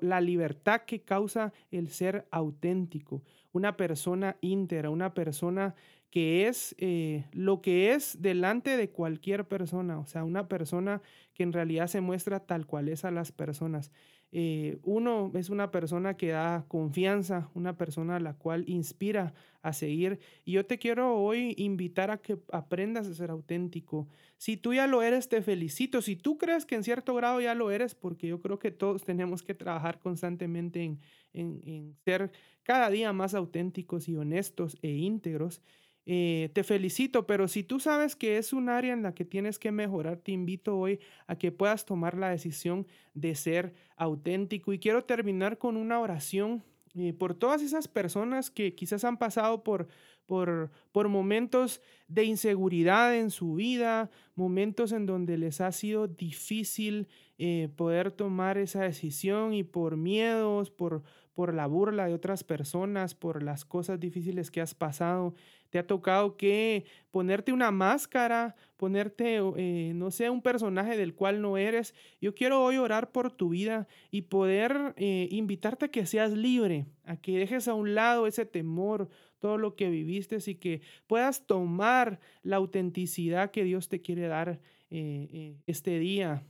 la 0.00 0.20
libertad 0.20 0.82
que 0.82 1.02
causa 1.02 1.52
el 1.70 1.88
ser 1.88 2.26
auténtico, 2.32 3.22
una 3.52 3.76
persona 3.76 4.36
íntegra, 4.40 4.90
una 4.90 5.14
persona 5.14 5.76
que 6.10 6.48
es 6.48 6.74
eh, 6.78 7.26
lo 7.32 7.60
que 7.60 7.92
es 7.92 8.20
delante 8.20 8.76
de 8.76 8.90
cualquier 8.90 9.46
persona, 9.46 9.98
o 9.98 10.06
sea, 10.06 10.24
una 10.24 10.48
persona 10.48 11.02
que 11.34 11.42
en 11.42 11.52
realidad 11.52 11.88
se 11.88 12.00
muestra 12.00 12.40
tal 12.40 12.66
cual 12.66 12.88
es 12.88 13.04
a 13.04 13.10
las 13.10 13.32
personas. 13.32 13.90
Eh, 14.32 14.78
uno 14.82 15.30
es 15.34 15.50
una 15.50 15.70
persona 15.70 16.16
que 16.16 16.28
da 16.28 16.64
confianza, 16.68 17.48
una 17.54 17.76
persona 17.76 18.16
a 18.16 18.20
la 18.20 18.34
cual 18.34 18.64
inspira 18.66 19.34
a 19.62 19.72
seguir. 19.72 20.18
Y 20.44 20.52
yo 20.52 20.66
te 20.66 20.78
quiero 20.78 21.16
hoy 21.16 21.54
invitar 21.56 22.10
a 22.10 22.18
que 22.18 22.38
aprendas 22.52 23.06
a 23.06 23.14
ser 23.14 23.30
auténtico. 23.30 24.08
Si 24.36 24.56
tú 24.56 24.74
ya 24.74 24.86
lo 24.86 25.02
eres, 25.02 25.28
te 25.28 25.42
felicito. 25.42 26.02
Si 26.02 26.16
tú 26.16 26.38
crees 26.38 26.66
que 26.66 26.74
en 26.74 26.84
cierto 26.84 27.14
grado 27.14 27.40
ya 27.40 27.54
lo 27.54 27.70
eres, 27.70 27.94
porque 27.94 28.26
yo 28.26 28.40
creo 28.40 28.58
que 28.58 28.70
todos 28.70 29.04
tenemos 29.04 29.42
que 29.42 29.54
trabajar 29.54 30.00
constantemente 30.00 30.82
en, 30.82 31.00
en 31.32 31.96
ser 32.04 32.30
cada 32.62 32.90
día 32.90 33.12
más 33.12 33.34
auténticos 33.34 34.08
y 34.08 34.16
honestos 34.16 34.76
e 34.82 34.90
íntegros. 34.90 35.62
Eh, 36.08 36.50
te 36.52 36.62
felicito, 36.62 37.26
pero 37.26 37.48
si 37.48 37.64
tú 37.64 37.80
sabes 37.80 38.14
que 38.14 38.38
es 38.38 38.52
un 38.52 38.68
área 38.68 38.92
en 38.92 39.02
la 39.02 39.12
que 39.12 39.24
tienes 39.24 39.58
que 39.58 39.72
mejorar, 39.72 40.18
te 40.18 40.30
invito 40.30 40.78
hoy 40.78 41.00
a 41.26 41.36
que 41.36 41.50
puedas 41.50 41.84
tomar 41.84 42.16
la 42.16 42.30
decisión 42.30 42.86
de 43.14 43.34
ser 43.34 43.74
auténtico. 43.96 44.72
Y 44.72 44.78
quiero 44.78 45.04
terminar 45.04 45.58
con 45.58 45.76
una 45.76 45.98
oración 45.98 46.62
eh, 46.94 47.12
por 47.12 47.34
todas 47.34 47.60
esas 47.60 47.88
personas 47.88 48.50
que 48.50 48.74
quizás 48.74 49.04
han 49.04 49.18
pasado 49.18 49.64
por, 49.64 49.88
por, 50.26 50.70
por 50.92 51.08
momentos 51.08 51.80
de 52.06 52.24
inseguridad 52.24 53.16
en 53.16 53.30
su 53.30 53.54
vida, 53.54 54.08
momentos 54.36 54.92
en 54.92 55.06
donde 55.06 55.36
les 55.36 55.60
ha 55.60 55.72
sido 55.72 56.06
difícil 56.06 57.08
eh, 57.38 57.68
poder 57.76 58.12
tomar 58.12 58.58
esa 58.58 58.82
decisión 58.82 59.54
y 59.54 59.64
por 59.64 59.96
miedos, 59.96 60.70
por, 60.70 61.02
por 61.36 61.52
la 61.52 61.66
burla 61.66 62.06
de 62.06 62.14
otras 62.14 62.42
personas, 62.44 63.14
por 63.14 63.42
las 63.42 63.66
cosas 63.66 64.00
difíciles 64.00 64.50
que 64.50 64.62
has 64.62 64.74
pasado. 64.74 65.34
Te 65.68 65.78
ha 65.78 65.86
tocado 65.86 66.38
que 66.38 66.86
ponerte 67.10 67.52
una 67.52 67.70
máscara, 67.70 68.56
ponerte, 68.78 69.40
eh, 69.58 69.92
no 69.94 70.10
sé, 70.10 70.30
un 70.30 70.40
personaje 70.40 70.96
del 70.96 71.14
cual 71.14 71.42
no 71.42 71.58
eres. 71.58 71.94
Yo 72.22 72.34
quiero 72.34 72.64
hoy 72.64 72.78
orar 72.78 73.12
por 73.12 73.30
tu 73.30 73.50
vida 73.50 73.86
y 74.10 74.22
poder 74.22 74.94
eh, 74.96 75.28
invitarte 75.30 75.84
a 75.84 75.88
que 75.88 76.06
seas 76.06 76.32
libre, 76.32 76.86
a 77.04 77.18
que 77.18 77.38
dejes 77.38 77.68
a 77.68 77.74
un 77.74 77.94
lado 77.94 78.26
ese 78.26 78.46
temor, 78.46 79.10
todo 79.38 79.58
lo 79.58 79.76
que 79.76 79.90
viviste 79.90 80.38
y 80.46 80.54
que 80.54 80.80
puedas 81.06 81.46
tomar 81.46 82.18
la 82.44 82.56
autenticidad 82.56 83.50
que 83.50 83.62
Dios 83.64 83.90
te 83.90 84.00
quiere 84.00 84.26
dar 84.26 84.58
este 84.88 85.98
día. 85.98 86.44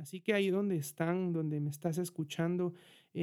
así 0.00 0.20
que 0.20 0.34
ahí 0.34 0.50
donde 0.50 0.76
están, 0.76 1.32
donde 1.32 1.60
me 1.60 1.70
estás 1.70 1.96
escuchando, 1.96 2.74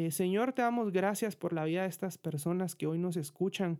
Señor, 0.09 0.51
te 0.51 0.61
damos 0.61 0.91
gracias 0.91 1.35
por 1.35 1.53
la 1.53 1.63
vida 1.63 1.83
de 1.83 1.87
estas 1.87 2.17
personas 2.17 2.75
que 2.75 2.87
hoy 2.87 2.97
nos 2.97 3.15
escuchan. 3.15 3.79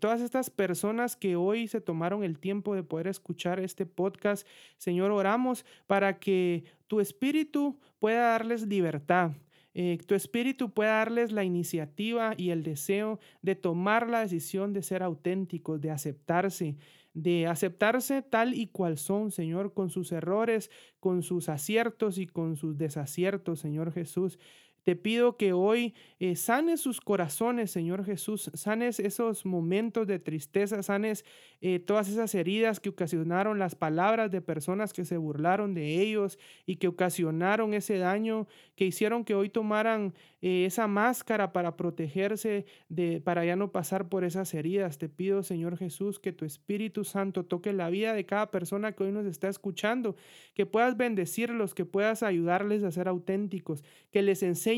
todas 0.00 0.20
estas 0.20 0.50
personas 0.50 1.14
que 1.14 1.36
hoy 1.36 1.68
se 1.68 1.80
tomaron 1.80 2.24
el 2.24 2.38
tiempo 2.38 2.74
de 2.74 2.82
poder 2.82 3.06
escuchar 3.06 3.60
este 3.60 3.86
podcast, 3.86 4.46
Señor, 4.78 5.10
oramos 5.12 5.64
para 5.86 6.18
que 6.18 6.64
tu 6.88 7.00
espíritu 7.00 7.78
pueda 8.00 8.30
darles 8.30 8.66
libertad, 8.66 9.32
eh, 9.80 9.96
tu 10.06 10.16
espíritu 10.16 10.70
pueda 10.70 10.98
darles 10.98 11.30
la 11.30 11.44
iniciativa 11.44 12.34
y 12.36 12.50
el 12.50 12.64
deseo 12.64 13.20
de 13.42 13.54
tomar 13.54 14.08
la 14.08 14.22
decisión 14.22 14.72
de 14.72 14.82
ser 14.82 15.04
auténticos, 15.04 15.80
de 15.80 15.92
aceptarse, 15.92 16.76
de 17.14 17.46
aceptarse 17.46 18.22
tal 18.22 18.54
y 18.54 18.66
cual 18.66 18.98
son, 18.98 19.30
Señor, 19.30 19.74
con 19.74 19.88
sus 19.88 20.10
errores, 20.10 20.72
con 20.98 21.22
sus 21.22 21.48
aciertos 21.48 22.18
y 22.18 22.26
con 22.26 22.56
sus 22.56 22.76
desaciertos, 22.76 23.60
Señor 23.60 23.92
Jesús. 23.92 24.40
Te 24.88 24.96
pido 24.96 25.36
que 25.36 25.52
hoy 25.52 25.92
eh, 26.18 26.34
sanes 26.34 26.80
sus 26.80 27.02
corazones, 27.02 27.70
Señor 27.70 28.06
Jesús, 28.06 28.50
sanes 28.54 28.98
esos 29.00 29.44
momentos 29.44 30.06
de 30.06 30.18
tristeza, 30.18 30.82
sanes 30.82 31.26
eh, 31.60 31.78
todas 31.78 32.08
esas 32.08 32.34
heridas 32.34 32.80
que 32.80 32.88
ocasionaron 32.88 33.58
las 33.58 33.74
palabras 33.74 34.30
de 34.30 34.40
personas 34.40 34.94
que 34.94 35.04
se 35.04 35.18
burlaron 35.18 35.74
de 35.74 36.00
ellos 36.00 36.38
y 36.64 36.76
que 36.76 36.88
ocasionaron 36.88 37.74
ese 37.74 37.98
daño, 37.98 38.46
que 38.76 38.86
hicieron 38.86 39.26
que 39.26 39.34
hoy 39.34 39.50
tomaran 39.50 40.14
eh, 40.40 40.64
esa 40.64 40.86
máscara 40.86 41.52
para 41.52 41.76
protegerse, 41.76 42.64
de, 42.88 43.20
para 43.20 43.44
ya 43.44 43.56
no 43.56 43.70
pasar 43.72 44.08
por 44.08 44.24
esas 44.24 44.54
heridas. 44.54 44.96
Te 44.96 45.10
pido, 45.10 45.42
Señor 45.42 45.76
Jesús, 45.76 46.18
que 46.18 46.32
tu 46.32 46.46
Espíritu 46.46 47.04
Santo 47.04 47.44
toque 47.44 47.74
la 47.74 47.90
vida 47.90 48.14
de 48.14 48.24
cada 48.24 48.50
persona 48.50 48.92
que 48.92 49.04
hoy 49.04 49.12
nos 49.12 49.26
está 49.26 49.48
escuchando, 49.48 50.16
que 50.54 50.64
puedas 50.64 50.96
bendecirlos, 50.96 51.74
que 51.74 51.84
puedas 51.84 52.22
ayudarles 52.22 52.84
a 52.84 52.90
ser 52.90 53.06
auténticos, 53.08 53.84
que 54.10 54.22
les 54.22 54.42
enseñes 54.42 54.77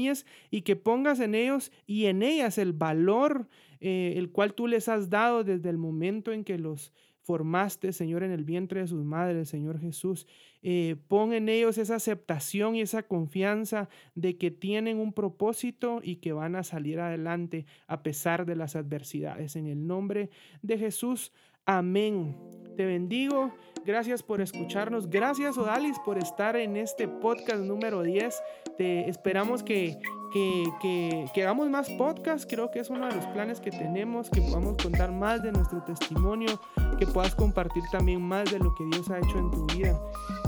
y 0.50 0.62
que 0.62 0.76
pongas 0.76 1.20
en 1.20 1.34
ellos 1.34 1.72
y 1.86 2.06
en 2.06 2.22
ellas 2.22 2.58
el 2.58 2.72
valor 2.72 3.48
eh, 3.80 4.14
el 4.16 4.30
cual 4.30 4.54
tú 4.54 4.66
les 4.66 4.88
has 4.88 5.08
dado 5.08 5.42
desde 5.42 5.70
el 5.70 5.78
momento 5.78 6.32
en 6.32 6.44
que 6.44 6.58
los 6.58 6.92
formaste, 7.22 7.92
Señor, 7.92 8.22
en 8.22 8.30
el 8.30 8.44
vientre 8.44 8.80
de 8.80 8.88
sus 8.88 9.04
madres, 9.04 9.48
Señor 9.48 9.80
Jesús. 9.80 10.26
Eh, 10.62 10.96
pon 11.08 11.32
en 11.32 11.48
ellos 11.48 11.78
esa 11.78 11.94
aceptación 11.94 12.76
y 12.76 12.82
esa 12.82 13.02
confianza 13.04 13.88
de 14.14 14.36
que 14.36 14.50
tienen 14.50 14.98
un 14.98 15.12
propósito 15.12 16.00
y 16.02 16.16
que 16.16 16.32
van 16.32 16.56
a 16.56 16.62
salir 16.62 17.00
adelante 17.00 17.66
a 17.86 18.02
pesar 18.02 18.44
de 18.44 18.56
las 18.56 18.76
adversidades. 18.76 19.56
En 19.56 19.66
el 19.66 19.86
nombre 19.86 20.28
de 20.60 20.76
Jesús, 20.76 21.32
amén. 21.64 22.36
Te 22.76 22.84
bendigo. 22.84 23.54
Gracias 23.84 24.22
por 24.22 24.40
escucharnos. 24.40 25.08
Gracias, 25.08 25.56
Odalis, 25.56 25.98
por 26.04 26.18
estar 26.18 26.56
en 26.56 26.76
este 26.76 27.08
podcast 27.08 27.62
número 27.62 28.02
10. 28.02 28.42
Te 28.80 29.10
esperamos 29.10 29.62
que, 29.62 29.98
que, 30.32 31.26
que, 31.34 31.42
hagamos 31.42 31.68
más 31.68 31.90
podcasts. 31.90 32.46
Creo 32.48 32.70
que 32.70 32.78
es 32.78 32.88
uno 32.88 33.06
de 33.06 33.14
los 33.14 33.26
planes 33.26 33.60
que 33.60 33.70
tenemos, 33.70 34.30
que 34.30 34.40
podamos 34.40 34.82
contar 34.82 35.12
más 35.12 35.42
de 35.42 35.52
nuestro 35.52 35.82
testimonio, 35.82 36.58
que 36.98 37.06
puedas 37.06 37.34
compartir 37.34 37.82
también 37.92 38.22
más 38.22 38.50
de 38.50 38.58
lo 38.58 38.74
que 38.74 38.84
Dios 38.86 39.10
ha 39.10 39.18
hecho 39.18 39.38
en 39.38 39.50
tu 39.50 39.66
vida. 39.66 40.00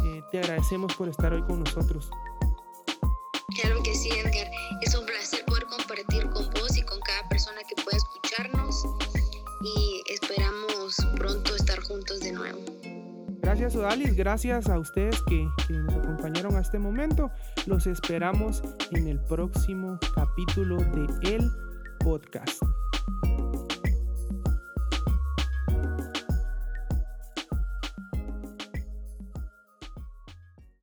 Eh, 0.07 0.23
te 0.31 0.39
agradecemos 0.39 0.95
por 0.95 1.11
estar 1.11 1.31
hoy 1.35 1.43
con 1.43 1.63
nosotros. 1.63 2.09
Claro 3.61 3.83
que 3.83 3.95
sí, 3.95 4.09
Edgar. 4.09 4.51
Es 4.81 4.95
un 4.95 5.05
placer 5.05 5.45
poder 5.45 5.67
compartir 5.67 6.31
Gracias 13.53 13.77
Odalis, 13.77 14.17
gracias 14.17 14.71
a 14.71 14.79
ustedes 14.79 15.21
que, 15.29 15.47
nos 15.69 15.95
acompañaron 15.95 16.57
a 16.57 16.61
este 16.61 16.79
momento. 16.79 17.31
Los 17.67 17.87
esperamos 17.87 18.63
en 18.93 19.09
el 19.09 19.21
próximo 19.21 19.99
capítulo 20.15 20.79
de 20.79 21.35
El 21.35 21.51
Podcast. 21.99 22.63